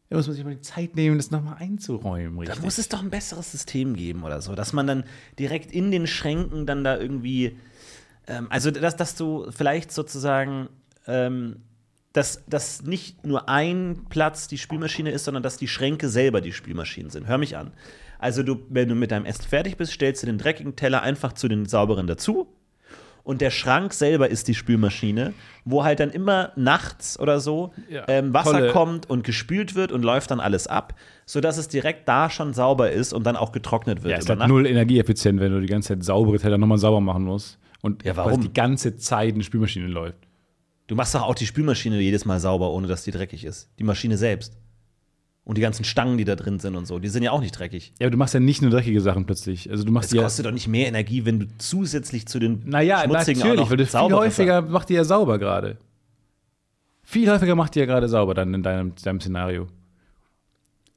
[0.09, 2.37] Da muss man sich mal die Zeit nehmen, das nochmal einzuräumen.
[2.37, 2.63] Da Richtig.
[2.65, 5.05] muss es doch ein besseres System geben oder so, dass man dann
[5.39, 7.59] direkt in den Schränken dann da irgendwie,
[8.29, 10.69] ähm, also dass, dass du vielleicht sozusagen,
[11.09, 11.57] ähm,
[12.13, 16.53] dass, dass nicht nur ein Platz die Spülmaschine ist, sondern dass die Schränke selber die
[16.53, 17.27] Spülmaschinen sind.
[17.27, 17.73] Hör mich an.
[18.19, 21.33] Also du, wenn du mit deinem Essen fertig bist, stellst du den dreckigen Teller einfach
[21.33, 22.56] zu den sauberen dazu.
[23.27, 28.05] Und der Schrank selber ist die Spülmaschine, wo halt dann immer nachts oder so Ja,
[28.07, 32.09] ähm, Wasser tolle- kommt und gespült wird und läuft dann alles ab, sodass es direkt
[32.09, 34.13] da schon sauber ist und dann auch getrocknet wird.
[34.13, 37.25] ja, ist halt null energieeffizient, wenn du die ganze Zeit saubere Teller nochmal sauber machen
[37.25, 37.59] musst.
[37.83, 38.41] Und Ja, warum?
[38.43, 40.19] die ganze Zeit eine Spülmaschine läuft.
[40.87, 43.69] Du machst doch auch die Spülmaschine jedes Mal sauber, ohne dass die dreckig ist.
[43.81, 44.57] Die Maschine selbst.
[45.47, 47.57] Und die ganzen Stangen, die da drin sind und so, die sind ja auch nicht
[47.57, 47.93] dreckig.
[48.01, 49.71] Ja, aber du machst ja nicht nur dreckige Sachen plötzlich.
[49.71, 50.23] Also du machst Es ja.
[50.25, 53.71] kostet doch nicht mehr Energie, wenn du zusätzlich zu den Naja, schmutzigen auch natürlich, noch
[53.71, 55.77] weil du viel häufiger macht die ja sauber gerade.
[57.05, 59.69] Viel häufiger macht die ja gerade sauber dann in deinem, deinem Szenario.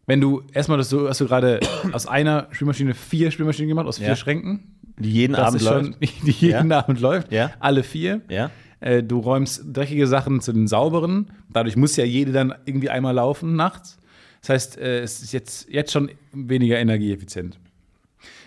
[0.08, 1.60] Wenn du erstmal das so, hast du gerade
[1.92, 4.16] aus einer Spülmaschine vier Spülmaschinen gemacht, aus vier Ja.
[4.16, 4.80] Schränken.
[4.98, 6.02] Die jeden Das Abend schon, läuft.
[6.26, 7.32] die jeden Abend läuft.
[7.32, 7.52] Ja.
[7.60, 8.22] Alle vier.
[8.30, 8.50] Ja.
[8.80, 11.30] Äh, du räumst dreckige Sachen zu den sauberen.
[11.54, 13.99] Dadurch muss ja jede dann irgendwie einmal laufen nachts.
[14.42, 17.60] Das heißt, äh, es ist jetzt, jetzt schon weniger energieeffizient.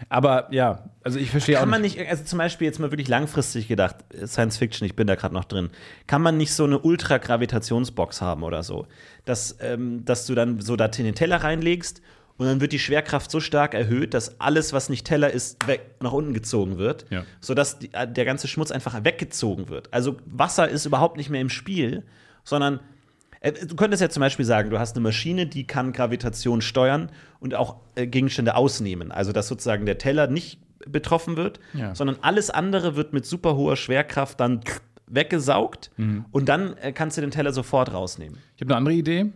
[0.09, 3.09] Aber ja, also ich verstehe auch Kann man nicht, also zum Beispiel jetzt mal wirklich
[3.09, 5.71] langfristig gedacht, Science Fiction, ich bin da gerade noch drin,
[6.07, 8.87] kann man nicht so eine Ultra-Gravitationsbox haben oder so,
[9.25, 12.03] dass, ähm, dass du dann so da in den Teller reinlegst
[12.37, 15.95] und dann wird die Schwerkraft so stark erhöht, dass alles, was nicht Teller ist, weg,
[16.01, 17.25] nach unten gezogen wird, Ja.
[17.41, 19.93] sodass die, äh, der ganze Schmutz einfach weggezogen wird.
[19.93, 22.03] Also Wasser ist überhaupt nicht mehr im Spiel,
[22.45, 22.81] sondern äh,
[23.69, 27.55] Du könntest ja zum Beispiel sagen, du hast eine Maschine, die kann Gravitation steuern und
[27.55, 29.11] auch äh, Gegenstände ausnehmen.
[29.11, 31.95] Also, dass sozusagen der Teller nicht betroffen wird, Ja.
[31.95, 34.61] sondern alles andere wird mit super hoher Schwerkraft dann
[35.09, 36.25] weggesaugt Mhm.
[36.31, 38.39] und dann äh, kannst du den Teller sofort rausnehmen.
[38.57, 39.33] Ich habe eine andere Idee.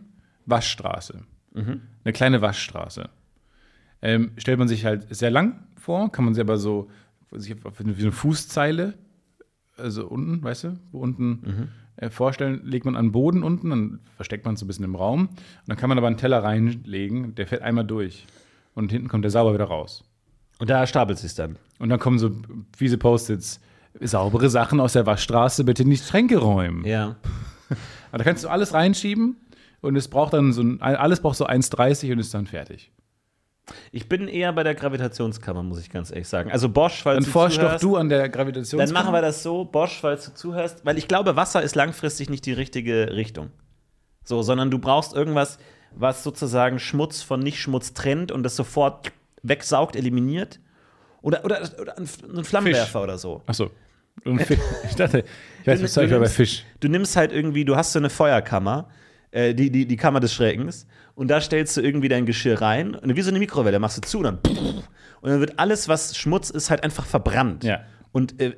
[0.47, 1.23] Waschstraße.
[1.55, 3.09] Eine kleine Waschstraße.
[4.03, 6.89] Ähm, stellt man sich halt sehr lang vor, kann man sich aber so
[7.33, 8.95] eine- wie eine Fußzeile,
[9.77, 11.67] also unten, weißt du, wo unten äh,
[12.11, 14.95] vorstellen, legt man an den Boden unten, dann versteckt man es so ein bisschen im
[14.95, 15.29] Raum.
[15.29, 18.27] Und dann kann man aber einen Teller reinlegen, der fährt einmal durch.
[18.75, 20.05] Und hinten kommt der sauber wieder raus.
[20.59, 21.57] Und da stapelt sich dann.
[21.79, 22.31] Und dann kommen so
[22.77, 23.61] fiese Post-its.
[24.01, 26.85] Saubere Sachen aus der Waschstraße bitte in die Schränke räumen.
[26.85, 27.17] Ja.
[28.11, 29.37] Aber da kannst du alles reinschieben
[29.81, 32.91] und es braucht dann so ein, alles braucht so 1,30 und ist dann fertig.
[33.91, 36.53] Ich bin eher bei der Gravitationskammer, muss ich ganz ehrlich sagen.
[36.53, 38.79] Also Bosch, falls Dann du forsch doch du an der Gravitation.
[38.79, 42.31] Dann machen wir das so, Bosch, falls du zuhörst, weil ich glaube, Wasser ist langfristig
[42.31, 43.51] nicht die richtige Richtung.
[44.25, 45.59] So, sondern du brauchst irgendwas,
[45.95, 49.11] was sozusagen Schmutz von Nicht-Schmutz trennt und das sofort
[49.43, 50.61] wegsaugt, eliminiert.
[51.23, 53.43] Oder, oder, oder ein Flammenwerfer oder so.
[53.47, 53.71] Achso.
[54.25, 54.59] Und Fisch.
[54.89, 55.25] Ich dachte,
[55.62, 56.64] ich weiß, Du- was soll ich bei Fisch.
[56.81, 58.89] Du nimmst halt irgendwie, du hast so eine Feuerkammer,
[59.33, 60.87] äh, die, die, die Kammer des Schreckens,
[61.17, 64.03] und da stellst du irgendwie dein Geschirr rein, und wie so eine Mikrowelle, machst du
[64.03, 67.64] zu, und dann, und dann wird alles, was Schmutz ist, halt einfach verbrannt.
[67.64, 67.81] Ja.
[68.12, 68.53] Und äh,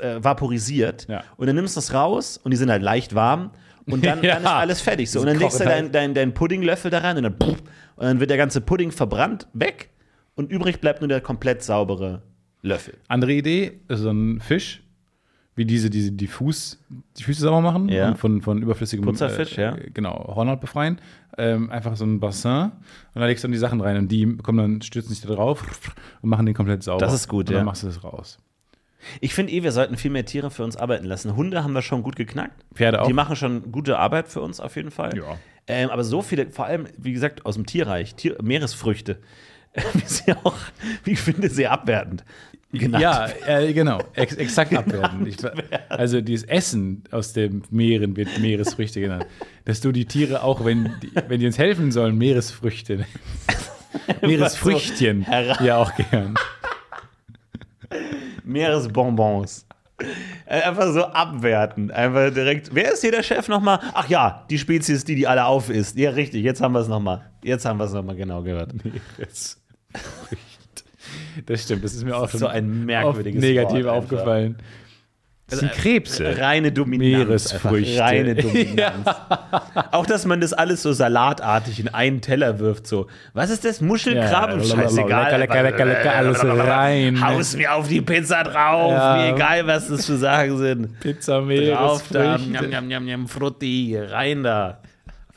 [0.00, 1.06] äh, vaporisiert.
[1.08, 1.24] Ja.
[1.36, 3.52] Und dann nimmst du es raus, und die sind halt leicht warm,
[3.86, 4.34] und dann, Ja.
[4.34, 5.10] dann ist alles fertig.
[5.10, 8.04] So, und dann Das legst du deinen dein, dein Puddinglöffel da rein, und dann, und
[8.04, 9.88] dann wird der ganze Pudding verbrannt, weg,
[10.34, 12.22] und übrig bleibt nur der komplett saubere
[12.62, 12.94] Löffel.
[13.08, 14.82] Andere Idee, ist so ein Fisch,
[15.54, 16.78] wie diese, diese die, Fuß,
[17.18, 18.08] die Füße sauber machen Ja.
[18.08, 19.76] und von, von überflüssigem Putzerfisch, ja.
[19.92, 20.98] Genau, Hornhaut befreien.
[21.38, 22.72] Ähm, einfach so ein Bassin
[23.14, 25.32] und da legst du dann die Sachen rein und die kommen dann, stürzen sich da
[25.34, 25.64] drauf
[26.22, 27.04] und machen den komplett sauber.
[27.04, 27.58] Das ist gut, und ja.
[27.58, 28.38] dann machst du das raus.
[29.20, 31.34] Ich finde eh, wir sollten viel mehr Tiere für uns arbeiten lassen.
[31.34, 32.64] Hunde haben wir schon gut geknackt.
[32.74, 33.06] Pferde auch.
[33.06, 35.16] Die machen schon gute Arbeit für uns auf jeden Fall.
[35.16, 35.38] Ja.
[35.66, 39.18] Ähm, aber so viele, vor allem, wie gesagt, aus dem Tierreich, Tier, Meeresfrüchte,
[39.94, 40.56] wie sie auch,
[41.04, 42.24] wie ich finde, sehr abwertend
[42.74, 45.26] genannt Ja, äh, genau, ex exakt abwerten.
[45.26, 45.36] Ich,
[45.90, 49.26] also dieses Essen aus den Meeren wird Meeresfrüchte genannt.
[49.66, 53.04] Dass du die Tiere auch, wenn die, wenn die uns helfen sollen, Meeresfrüchte.
[54.22, 55.24] Meeresfrüchtchen.
[55.26, 56.34] hera- ja, auch gern.
[58.44, 59.66] Meeresbonbons.
[60.46, 61.90] Einfach so abwerten.
[61.90, 62.70] Einfach direkt.
[62.74, 63.78] Wer ist hier der Chef nochmal?
[63.94, 65.96] Ach ja, die Spezies, die die alle aufisst.
[65.96, 66.42] Ja, richtig.
[66.42, 67.30] Jetzt haben wir es nochmal.
[67.44, 68.72] Jetzt haben wir es nochmal genau gehört.
[68.84, 69.61] Meeresfrüchte.
[71.46, 74.56] Das stimmt, das ist mir auch schon So ein merkwürdiges negativ Wort aufgefallen.
[75.48, 76.38] Das sind Krebse.
[76.38, 77.26] Reine Dominanz.
[77.28, 78.02] Meeresfrüchte.
[78.02, 79.06] Einfach Reine Dominanz.
[79.90, 82.86] Auch, dass man das alles so salatartig in einen Teller wirft.
[82.86, 83.82] So, was ist das?
[83.82, 84.60] Muschelkrabben?
[84.60, 85.24] Ja, Scheißegal.
[85.24, 87.20] lecker, lecker, lecker, lecker, alles rein.
[87.26, 88.92] Haus mir auf die Pizza drauf.
[88.92, 89.16] Ja.
[89.16, 91.00] Mir egal, was das für Sachen sind.
[91.00, 92.38] Pizza, Drauf da.
[92.38, 92.68] Njam, Meeresfrüchte.
[92.68, 93.96] njam, njam, njam, Frutti.
[93.98, 94.80] Rein da.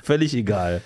[0.02, 0.82] Völlig egal.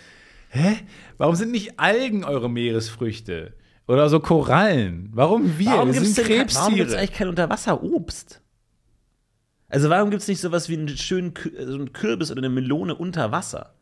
[0.50, 0.78] Hä?
[1.20, 3.54] Warum sind nicht Algen eure Meeresfrüchte?
[3.90, 5.10] Oder so Korallen?
[5.14, 5.72] Warum wir?
[5.72, 6.96] warum gibt's Krebstiere.
[6.96, 8.40] eigentlich kein Unterwasserobst?
[9.68, 12.94] Also warum gibt es nicht sowas wie einen schönen so einen Kürbis oder eine Melone
[12.94, 13.74] unter Wasser?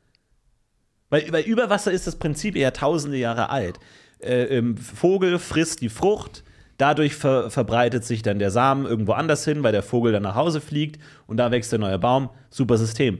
[1.10, 3.80] Weil, weil über Wasser ist das Prinzip eher tausende Jahre alt.
[4.20, 6.46] Äh, ähm, Vogel frisst die Frucht,
[6.78, 10.36] dadurch ver verbreitet sich dann der Samen irgendwo anders hin, weil der Vogel dann nach
[10.36, 12.30] Hause fliegt und da wächst der neue Baum.
[12.50, 13.20] Super System.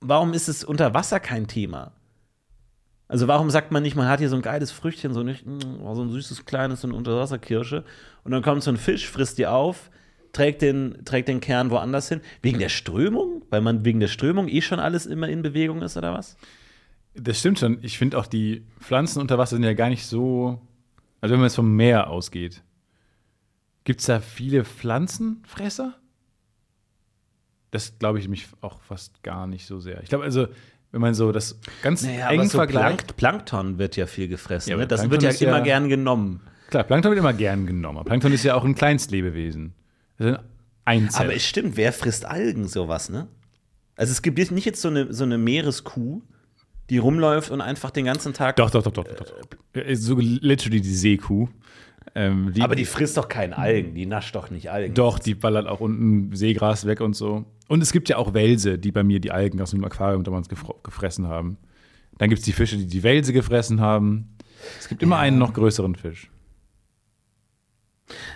[0.00, 1.92] Warum ist es unter Wasser kein Thema?
[3.08, 5.44] Also warum sagt man nicht, man hat hier so ein geiles Früchtchen, so, nicht,
[5.82, 7.84] oh, so ein süßes kleines, so eine Unterwasserkirsche
[8.22, 9.90] und dann kommt so ein Fisch, frisst die auf,
[10.32, 12.20] trägt den, trägt den Kern woanders hin.
[12.42, 13.42] Wegen der Strömung?
[13.48, 16.36] Weil man wegen der Strömung eh schon alles immer in Bewegung ist oder was?
[17.14, 17.78] Das stimmt schon.
[17.82, 20.60] Ich finde auch, die Pflanzen unter Wasser sind ja gar nicht so.
[21.20, 22.62] Also, wenn man jetzt vom Meer ausgeht,
[23.84, 25.96] gibt es da viele Pflanzenfresser?
[27.70, 30.02] Das glaube ich mich auch fast gar nicht so sehr.
[30.02, 30.46] Ich glaube, also,
[30.92, 33.16] wenn man so das ganz eng so vergleicht.
[33.16, 33.16] Plank
[33.46, 34.70] Plankton wird ja viel gefressen.
[34.70, 34.86] Ja, ne?
[34.86, 36.40] Das Plankton wird ja immer ja- gern genommen.
[36.70, 38.04] Klar, Plankton wird immer gern genommen.
[38.04, 39.72] Plankton ist ja auch ein Kleinstlebewesen.
[40.18, 40.44] Das ist ein
[40.84, 41.22] Einzel.
[41.24, 43.28] Aber es stimmt, wer frisst Algen sowas, ne?
[43.96, 46.22] Also es gibt jetzt nicht jetzt so eine, so eine Meereskuh,
[46.90, 48.56] die rumläuft und einfach den ganzen Tag.
[48.56, 49.58] doch, doch, doch, doch, doch, doch.
[49.82, 51.48] Äh, So literally die Seekuh.
[52.14, 54.94] Ähm, die, Aber die frisst doch keinen Algen, die nascht doch nicht Algen.
[54.94, 57.44] Doch, die ballert auch unten Seegras weg und so.
[57.68, 60.48] Und es gibt ja auch Wälse, die bei mir die Algen aus dem Aquarium damals
[60.48, 61.58] gefressen haben.
[62.16, 64.36] Dann gibt es die Fische, die die Wälse gefressen haben.
[64.78, 66.30] Es gibt immer einen noch größeren Fisch.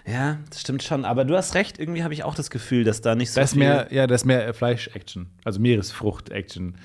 [0.07, 1.05] Ja, das stimmt schon.
[1.05, 3.45] Aber du hast recht, irgendwie habe ich auch das Gefühl, dass da nicht so Da
[3.45, 3.61] ist viel.
[3.61, 6.77] mehr, ja, da ist mehr äh, Fleisch-Action, also Meeresfrucht-Action.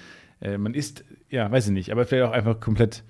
[0.41, 3.03] Äh, man isst, ja, weiß ich nicht, aber vielleicht auch einfach komplett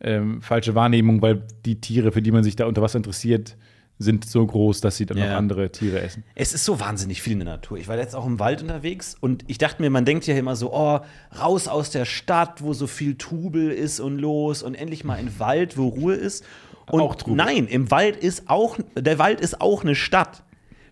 [0.00, 3.56] ähm, falsche Wahrnehmung, weil die Tiere, für die man sich da unter Wasser interessiert,
[4.02, 5.32] sind so groß, dass sie dann Ja.
[5.32, 6.24] auch andere Tiere essen.
[6.34, 7.78] Es ist so wahnsinnig viel in der Natur.
[7.78, 10.56] Ich war jetzt auch im Wald unterwegs und ich dachte mir, man denkt ja immer
[10.56, 11.00] so, oh,
[11.40, 15.38] raus aus der Stadt, wo so viel Trubel ist und los und endlich mal ein
[15.38, 16.44] Wald, wo Ruhe ist.
[16.90, 17.36] Und Auch Trubel.
[17.36, 20.42] nein, im Wald ist auch, der Wald ist auch eine Stadt.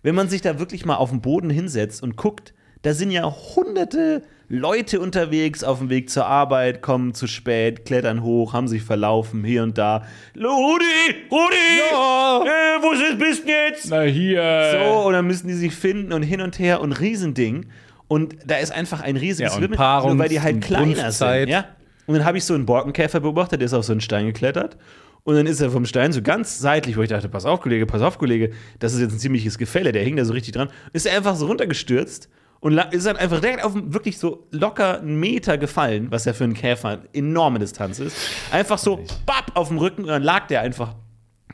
[0.03, 3.31] Wenn man sich da wirklich mal auf den Boden hinsetzt und guckt, da sind ja
[3.55, 4.23] hunderte
[4.53, 9.45] Leute unterwegs auf dem Weg zur Arbeit, kommen zu spät, klettern hoch, haben sich verlaufen,
[9.45, 10.03] hier und da.
[10.35, 10.83] Rudi,
[11.31, 11.55] Rudi,
[11.89, 12.43] Ja.
[12.43, 13.87] äh, wo ist- bist du jetzt?
[13.89, 14.71] Na hier.
[14.73, 17.67] So, und dann müssen die sich finden und hin und her und Riesending.
[18.09, 21.47] Und da ist einfach ein riesiges Ja, Paarungs- nur weil die halt kleiner sind.
[21.47, 21.63] Ja?
[22.07, 24.75] Und dann habe ich so einen Borkenkäfer beobachtet, der ist auf so einen Stein geklettert.
[25.23, 27.85] Und dann ist er vom Stein so ganz seitlich, wo ich dachte, pass auf, Kollege,
[27.85, 30.67] pass auf, Kollege, das ist jetzt ein ziemliches Gefälle, der hing da so richtig dran.
[30.91, 32.27] Ist er einfach so runtergestürzt
[32.61, 36.31] und ist dann einfach direkt auf dem- wirklich so locker einen Meter gefallen, was ja
[36.33, 38.15] für einen Käfer eine enorme Distanz ist.
[38.51, 40.95] Einfach so, bap, auf dem Rücken und dann lag der einfach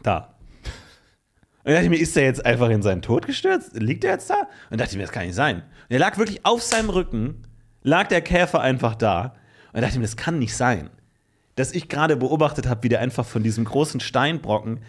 [0.03, 0.35] da.
[1.63, 3.71] Und dann dachte ich mir, ist der jetzt einfach in seinen Tod gestürzt?
[3.73, 4.35] Liegt der jetzt da?
[4.35, 5.57] Und dann dachte ich mir, das kann nicht sein.
[5.57, 7.43] Und er lag wirklich auf seinem Rücken,
[7.83, 9.35] lag der Käfer einfach da.
[9.73, 10.89] Und dachte ich mir, das kann nicht sein.
[11.55, 14.79] Dass ich gerade beobachtet habe, wie der einfach von diesem großen Steinbrocken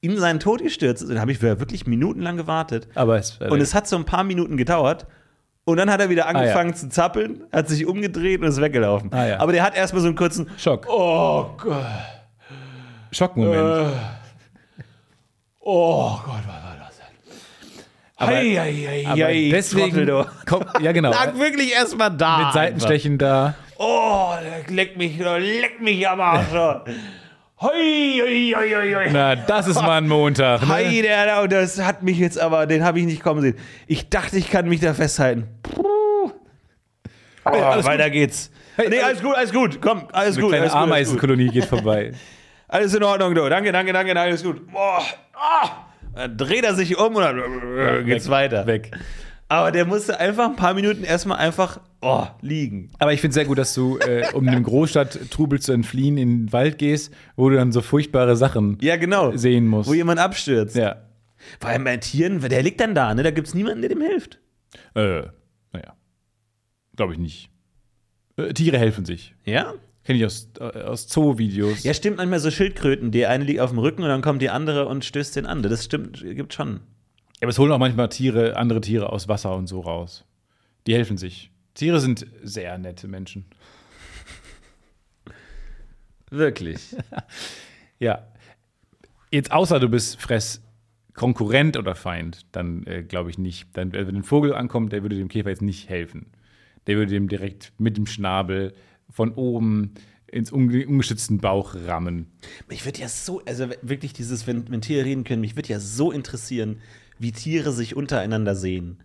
[0.00, 1.08] in seinen Tod gestürzt ist.
[1.08, 2.88] Und dann habe ich wirklich minutenlang gewartet.
[2.94, 5.06] Aber es, Und es hat so ein paar Minuten gedauert.
[5.66, 9.10] Und dann hat er wieder angefangen zu zappeln, hat sich umgedreht und ist weggelaufen.
[9.12, 9.40] Ah, ja.
[9.40, 10.86] Aber der hat erstmal so einen kurzen Schock.
[10.90, 11.84] Oh Gott.
[13.12, 13.92] Schockmoment.
[15.60, 17.06] Oh Gott, was war das denn?
[18.16, 22.38] Aber- Hei, hei, Aber hei, deswegen kommt, ja genau, Lag wirklich erstmal da.
[22.44, 23.46] mit Seitenstechen da.
[23.46, 23.58] Einfach.
[23.78, 26.46] Oh, der leck mich, leck mich am Arsch.
[27.64, 28.20] Hoi,
[28.54, 29.10] hoi, hoi, hoi.
[29.10, 30.60] Na, das ist mal ein Montag.
[30.60, 30.68] Ne?
[30.68, 33.56] Hei, der, der, das hat mich jetzt aber, den habe ich nicht kommen sehen.
[33.86, 35.48] Ich dachte, ich kann mich da festhalten.
[35.62, 36.30] Puh.
[37.46, 38.50] Oh, alles weiter geht's.
[38.76, 39.80] Hey, nee, alles- gut, alles gut.
[39.80, 40.52] Komm, alles Eine gut.
[40.54, 40.72] gut, gut.
[40.74, 42.12] Ameisenkolonie geht vorbei.
[42.68, 43.48] Alles in Ordnung, du.
[43.48, 44.66] Danke, danke, danke, alles gut.
[44.72, 45.00] Boah.
[45.34, 45.68] Ah.
[46.16, 48.66] Dann dreht er sich um und dann geht's Weg, weiter.
[48.66, 48.90] Weg.
[49.48, 52.90] Aber der musste einfach ein paar Minuten erstmal einfach oh, liegen.
[52.98, 56.52] Aber ich finde sehr gut, dass du, äh, um dem Großstadttrubel zu entfliehen, in den
[56.52, 59.36] Wald gehst, wo du dann so furchtbare Sachen Ja, genau.
[59.36, 59.88] sehen musst.
[59.88, 60.76] Wo jemand abstürzt.
[60.76, 60.96] ja.
[61.60, 63.22] Vor allem bei Tieren, der liegt dann da, ne?
[63.22, 64.40] Da gibt's niemanden, der dem hilft.
[64.94, 65.22] Äh,
[65.72, 65.94] naja.
[66.96, 67.50] Glaube ich nicht.
[68.36, 69.34] Äh, Tiere helfen sich.
[69.44, 69.74] Ja?
[70.04, 71.82] Kenne ich aus, äh, aus Zoo-Videos.
[71.84, 73.10] Ja, stimmt manchmal so Schildkröten.
[73.10, 75.62] Die eine liegt auf dem Rücken und dann kommt die andere und stößt den an.
[75.62, 76.80] Das stimmt, gibt schon.
[77.40, 80.24] Aber es holen auch manchmal Tiere, andere Tiere aus Wasser und so raus.
[80.86, 81.50] Die helfen sich.
[81.74, 83.44] Tiere sind sehr nette Menschen.
[86.30, 86.96] Wirklich.
[88.00, 88.26] Ja.
[89.30, 90.60] Jetzt außer du bist Fress
[91.14, 93.68] Konkurrent oder Feind, dann äh, glaube ich nicht.
[93.72, 96.26] Dann, äh, wenn ein Vogel ankommt, der würde dem Käfer jetzt nicht helfen.
[96.86, 98.74] Der würde dem direkt mit dem Schnabel
[99.08, 99.94] von oben
[100.26, 102.26] ins unge ungeschützten Bauch rammen.
[102.68, 105.78] Mich würde ja so, also wirklich dieses, wenn, wenn Tiere reden können, mich würde ja
[105.78, 106.80] so interessieren,
[107.18, 108.98] wie Tiere sich untereinander sehen.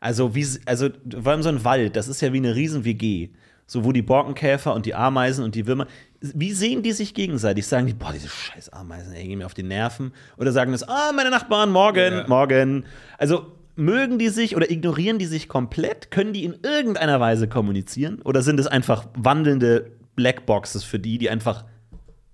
[0.00, 0.88] Also, wie, also
[1.22, 3.30] vor allem so ein Wald, das ist ja wie eine riesen WG.
[3.68, 5.88] So, wo die Borkenkäfer und die Ameisen und die Würmer,
[6.20, 7.66] wie sehen die sich gegenseitig?
[7.66, 10.12] Sagen die, boah, diese scheiß Ameisen, ey, gehen mir auf die Nerven.
[10.36, 12.24] Oder sagen das, ah, meine Nachbarn, morgen, Ja.
[12.28, 12.84] morgen.
[13.18, 16.10] Also, mögen die sich oder ignorieren die sich komplett?
[16.12, 18.22] Können die in irgendeiner Weise kommunizieren?
[18.22, 21.64] Oder sind es einfach wandelnde Blackboxes für die, die einfach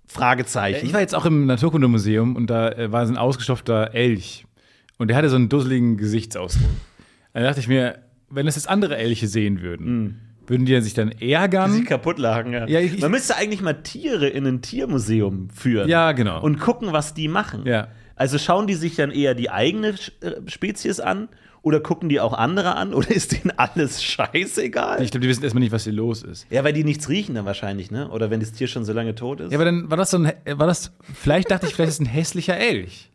[0.06, 0.84] Fragezeichen?
[0.86, 4.44] Ich war jetzt auch im Naturkundemuseum und da äh, war so ein ausgestopfter Elch.
[4.98, 6.68] Und der hatte so einen dusseligen Gesichtsausdruck.
[7.34, 7.98] Da dachte ich mir,
[8.30, 11.72] wenn das jetzt andere Elche sehen würden, würden die sich dann ärgern?
[11.72, 12.66] sie kaputt lagen, ja.
[12.66, 15.88] Ja, ich- Man müsste eigentlich mal Tiere in ein Tiermuseum führen.
[15.88, 16.42] Ja, genau.
[16.42, 17.62] Und gucken, was die machen.
[17.66, 17.88] Ja.
[18.16, 19.88] Also schauen die sich dann eher die eigene
[20.20, 21.28] äh, Spezies an
[21.62, 25.00] oder gucken die auch andere an oder ist denen alles scheißegal?
[25.02, 26.46] Ich glaube, die wissen erstmal nicht, was hier los ist.
[26.50, 28.08] ja, weil die nichts riechen dann wahrscheinlich, ne?
[28.10, 29.52] Oder wenn das Tier schon so lange tot ist.
[29.52, 32.00] Ja, aber dann war das so ein, war das, vielleicht dachte ich, vielleicht ist es
[32.00, 33.10] ein hässlicher Elch.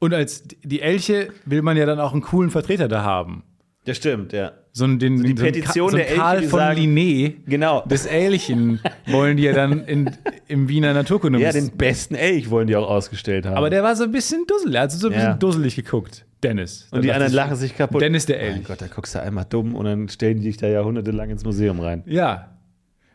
[0.00, 3.44] Und als die Elche will man ja dann auch einen coolen Vertreter da haben.
[3.86, 4.52] ja, stimmt, ja.
[4.76, 7.34] So ein, den, die so ein Petition so der Elche, Karl die von sagen- Linné,
[7.46, 7.84] Genau.
[7.88, 10.10] das Elchen, wollen die ja dann in,
[10.48, 13.56] im Wiener Naturkunde Ja, den besten Elch wollen die auch ausgestellt haben.
[13.56, 15.34] Aber der war so ein bisschen dusselig, also so ein bisschen Ja.
[15.36, 16.26] dusselig geguckt.
[16.42, 16.88] Dennis.
[16.90, 18.02] und die anderen lachen sich kaputt.
[18.02, 18.64] Dennis der Mein Elch.
[18.64, 21.78] Gott, da guckst du einmal dumm und dann stellen die dich da jahrhundertelang ins Museum
[21.80, 22.02] rein.
[22.06, 22.58] Ja.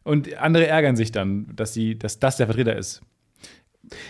[0.03, 3.01] Und andere ärgern sich dann, dass, sie, dass das der Vertreter ist.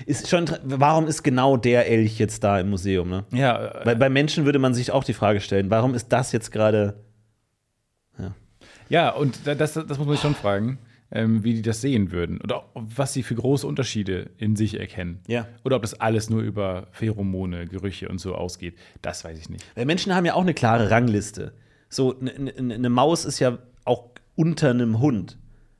[0.05, 3.25] Ist schon, warum ist genau der Elch jetzt da im Museum, ne?
[3.31, 6.31] Ja, äh, Weil bei Menschen würde man sich auch die Frage stellen, warum ist das
[6.31, 6.95] jetzt gerade.
[8.89, 10.79] ja und da- das, das muss man sich schon fragen,
[11.11, 12.39] ähm, wie die das sehen würden.
[12.41, 15.19] Oder was sie für große Unterschiede in sich erkennen.
[15.27, 15.47] Ja.
[15.63, 18.77] Oder ob das alles nur über Pheromone, Gerüche und so ausgeht.
[19.01, 19.65] Das weiß ich nicht.
[19.75, 21.53] Weil Menschen haben ja auch eine klare Rangliste.
[21.89, 25.37] So, eine ne, ne Maus ist ja auch unter einem Hund.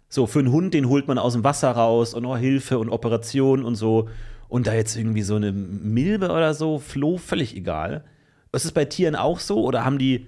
[0.10, 2.90] So, für einen Hund, den holt man aus dem Wasser raus und oh, Hilfe und
[2.90, 4.10] Operation und so.
[4.48, 8.04] Und da jetzt irgendwie so eine Milbe oder so, Floh, völlig egal.
[8.52, 9.64] Ist es bei Tieren auch so?
[9.64, 10.26] Oder haben die.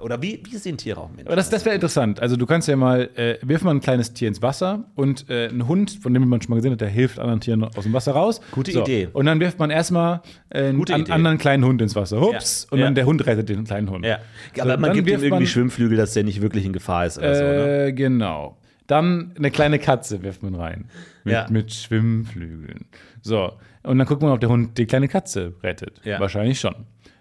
[0.00, 1.28] Oder wie, wie sehen Tiere auch Menschen?
[1.28, 2.20] Aber das, das wäre interessant.
[2.20, 5.46] Also du kannst ja mal, äh, wirf mal ein kleines Tier ins Wasser und äh,
[5.46, 7.92] ein Hund, von dem man schon mal gesehen hat, der hilft anderen Tieren aus dem
[7.92, 8.40] Wasser raus.
[8.50, 9.08] Gute Idee.
[9.12, 10.20] Und dann wirft man erstmal
[10.50, 12.20] äh, einen an, anderen kleinen Hund ins Wasser.
[12.20, 12.64] Hups.
[12.64, 12.72] Ja.
[12.72, 12.84] Und Ja.
[12.86, 14.04] dann der Hund rettet den kleinen Hund.
[14.04, 14.18] ja.
[14.56, 17.06] So, Aber man dann gibt ihm irgendwie man- Schwimmflügel, dass der nicht wirklich in Gefahr
[17.06, 17.84] ist oder so, ne?
[17.86, 18.56] Äh, genau.
[18.86, 20.90] Dann eine kleine Katze wirft man rein.
[21.24, 21.46] Mit, Ja.
[21.48, 22.86] mit Schwimmflügeln.
[23.22, 23.52] So.
[23.82, 26.00] Und dann guckt man, ob der Hund die kleine Katze rettet.
[26.04, 26.20] Ja.
[26.20, 26.74] Wahrscheinlich schon.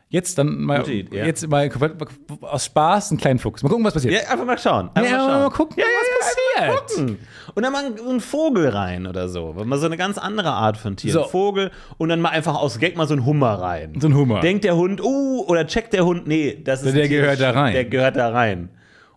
[0.09, 1.25] Jetzt dann mal, Idee, ja.
[1.25, 1.67] jetzt mal
[2.41, 3.63] aus Spaß einen kleinen Fuchs.
[3.63, 4.13] Mal gucken, was passiert.
[4.13, 4.91] Ja, einfach mal schauen.
[4.93, 5.53] Einfach Ja, mal, mal schauen.
[5.53, 6.27] gucken, ja, was
[6.77, 6.97] passiert.
[7.07, 7.17] gucken.
[7.55, 9.53] Und dann mal einen- einen Vogel rein oder so.
[9.65, 11.13] Mal so eine ganz andere Art von Tier.
[11.13, 11.23] So.
[11.23, 13.95] Ein Vogel und dann mal einfach aus Gag mal so ein Hummer rein.
[13.99, 14.41] So ein Hummer.
[14.41, 17.49] Denkt der Hund, uh, oder checkt der Hund, nee, das ist Der Tier, gehört da
[17.51, 17.73] rein.
[17.73, 18.69] Der gehört da rein.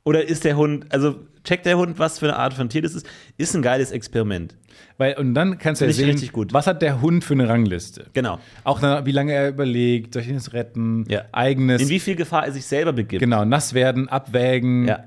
[0.07, 2.95] Oder ist der Hund, also checkt der Hund, was für eine Art von Tier das
[2.95, 3.07] ist?
[3.39, 4.57] Ist ein geiles Experiment.
[4.99, 6.53] Weil, und dann kannst du ja sehen, richtig gut.
[6.53, 8.07] was hat der Hund für eine Rangliste.
[8.13, 8.39] Genau.
[8.63, 11.23] Auch wie lange er überlegt, soll ich ihn jetzt retten, Ja.
[11.33, 13.21] eigenes, In wie viel Gefahr er sich selber begibt.
[13.21, 14.87] genau, nass werden, abwägen.
[14.87, 15.05] Ja.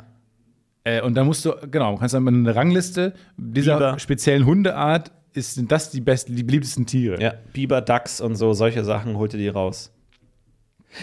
[0.84, 4.00] Äh, und dann musst du, genau, kannst dann eine Rangliste dieser Biber.
[4.00, 7.22] speziellen Hundeart, ist, sind das die besten, die beliebtesten Tiere.
[7.22, 9.92] Ja, Biber, Dachs und so, solche Sachen holt ihr die raus.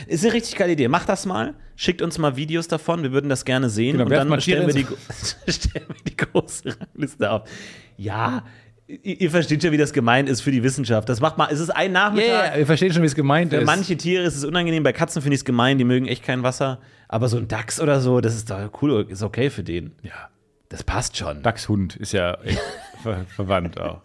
[0.06, 0.88] Ist eine richtig geile Idee.
[0.88, 1.54] Macht das mal.
[1.76, 3.02] Schickt uns mal Videos davon.
[3.02, 3.92] Wir würden das gerne sehen.
[3.92, 4.86] Genau, und dann mal stellen wir, die,
[5.52, 7.48] stellen wir die große Rangliste auf.
[7.96, 8.44] Ja,
[8.88, 11.08] ihr, ihr versteht schon, wie das gemeint ist für die Wissenschaft.
[11.08, 12.52] Das macht mal, es ist ein Nachmittag.
[12.52, 13.66] ja, wir verstehen schon, wie es gemeint Für ist.
[13.66, 16.42] manche Tiere ist es unangenehm, bei Katzen finde ich es gemein, die mögen echt kein
[16.42, 16.80] Wasser.
[17.08, 19.92] Aber so ein Dachs oder so, das ist doch cool, ist okay für den.
[20.02, 20.30] ja,
[20.68, 21.42] Das passt schon.
[21.42, 22.38] Dachshund ist ja
[23.02, 24.00] ver verwandt auch.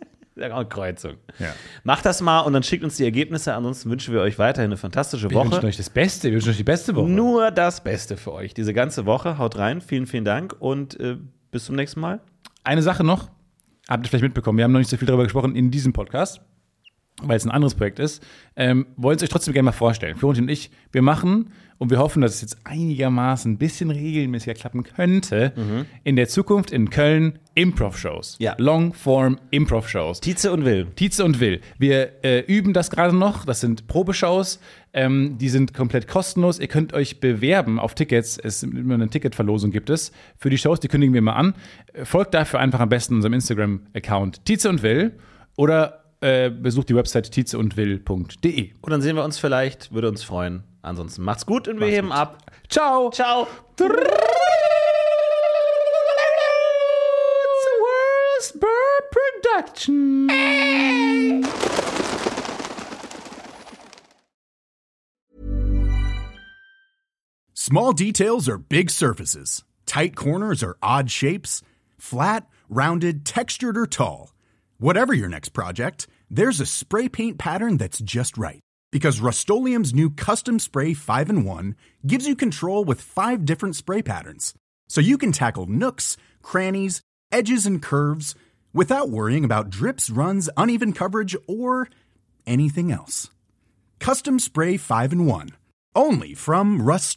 [0.69, 1.15] Kreuzung.
[1.39, 1.53] Ja.
[1.83, 3.53] Macht das mal und dann schickt uns die Ergebnisse.
[3.53, 5.51] Ansonsten wünschen wir euch weiterhin eine fantastische Wir Woche.
[5.51, 7.09] wünschen euch das Beste, wir wünschen euch die beste Woche.
[7.09, 8.53] Nur das Beste für euch.
[8.53, 9.37] Diese ganze Woche.
[9.37, 9.81] Haut rein.
[9.81, 11.17] Vielen, vielen Dank und äh,
[11.51, 12.21] bis zum nächsten Mal.
[12.63, 13.29] Eine Sache noch,
[13.89, 16.41] habt ihr vielleicht mitbekommen, wir haben noch nicht so viel darüber gesprochen in diesem Podcast,
[17.21, 18.23] weil es ein anderes Projekt ist.
[18.55, 20.15] Ähm, wollen es euch trotzdem gerne mal vorstellen.
[20.17, 24.53] Florentin und ich, wir machen und wir hoffen, dass es jetzt einigermaßen ein bisschen regelmäßiger
[24.53, 25.51] klappen könnte,
[26.03, 28.35] in der Zukunft in Köln Improv-Shows.
[28.39, 28.53] Ja.
[28.59, 30.21] Long-Form Improv-Shows.
[30.21, 30.85] Tietze und Will.
[30.95, 31.59] Tietze und Will.
[31.79, 33.45] Wir äh, üben das gerade noch.
[33.45, 34.59] Das sind Probeshows.
[34.93, 36.59] Ähm, die sind komplett kostenlos.
[36.59, 38.37] Ihr könnt euch bewerben auf Tickets.
[38.37, 40.81] Es immer eine Ticketverlosung gibt es für die Shows.
[40.81, 41.55] Die kündigen wir mal an.
[42.03, 45.13] Folgt dafür einfach am besten unserem Instagram-Account Tietze und Will
[45.55, 48.73] oder äh, besucht die Website tizeundwill.de.
[48.79, 50.63] Und dann sehen wir uns vielleicht, würde uns freuen.
[50.83, 52.17] Ansonsten macht's gut und wir macht's heben gut.
[52.17, 52.51] ab.
[52.69, 53.09] Ciao.
[53.09, 53.47] Ciao.
[53.71, 53.81] It's
[57.65, 60.27] the worst Bird Production.
[67.53, 69.63] Small details are big surfaces.
[69.87, 71.63] Tight corners are odd shapes.
[71.97, 74.31] Flat, rounded, textured or tall.
[74.81, 78.59] Whatever your next project, there's a spray paint pattern that's just right.
[78.91, 81.75] Because Rust new Custom Spray 5 in 1
[82.07, 84.55] gives you control with five different spray patterns.
[84.89, 88.33] So you can tackle nooks, crannies, edges, and curves
[88.73, 91.87] without worrying about drips, runs, uneven coverage, or
[92.47, 93.29] anything else.
[93.99, 95.49] Custom Spray 5 in 1.
[95.95, 97.07] Only from Rust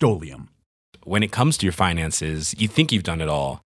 [1.02, 3.63] When it comes to your finances, you think you've done it all.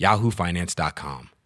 [0.00, 1.39] yahoofinance.com.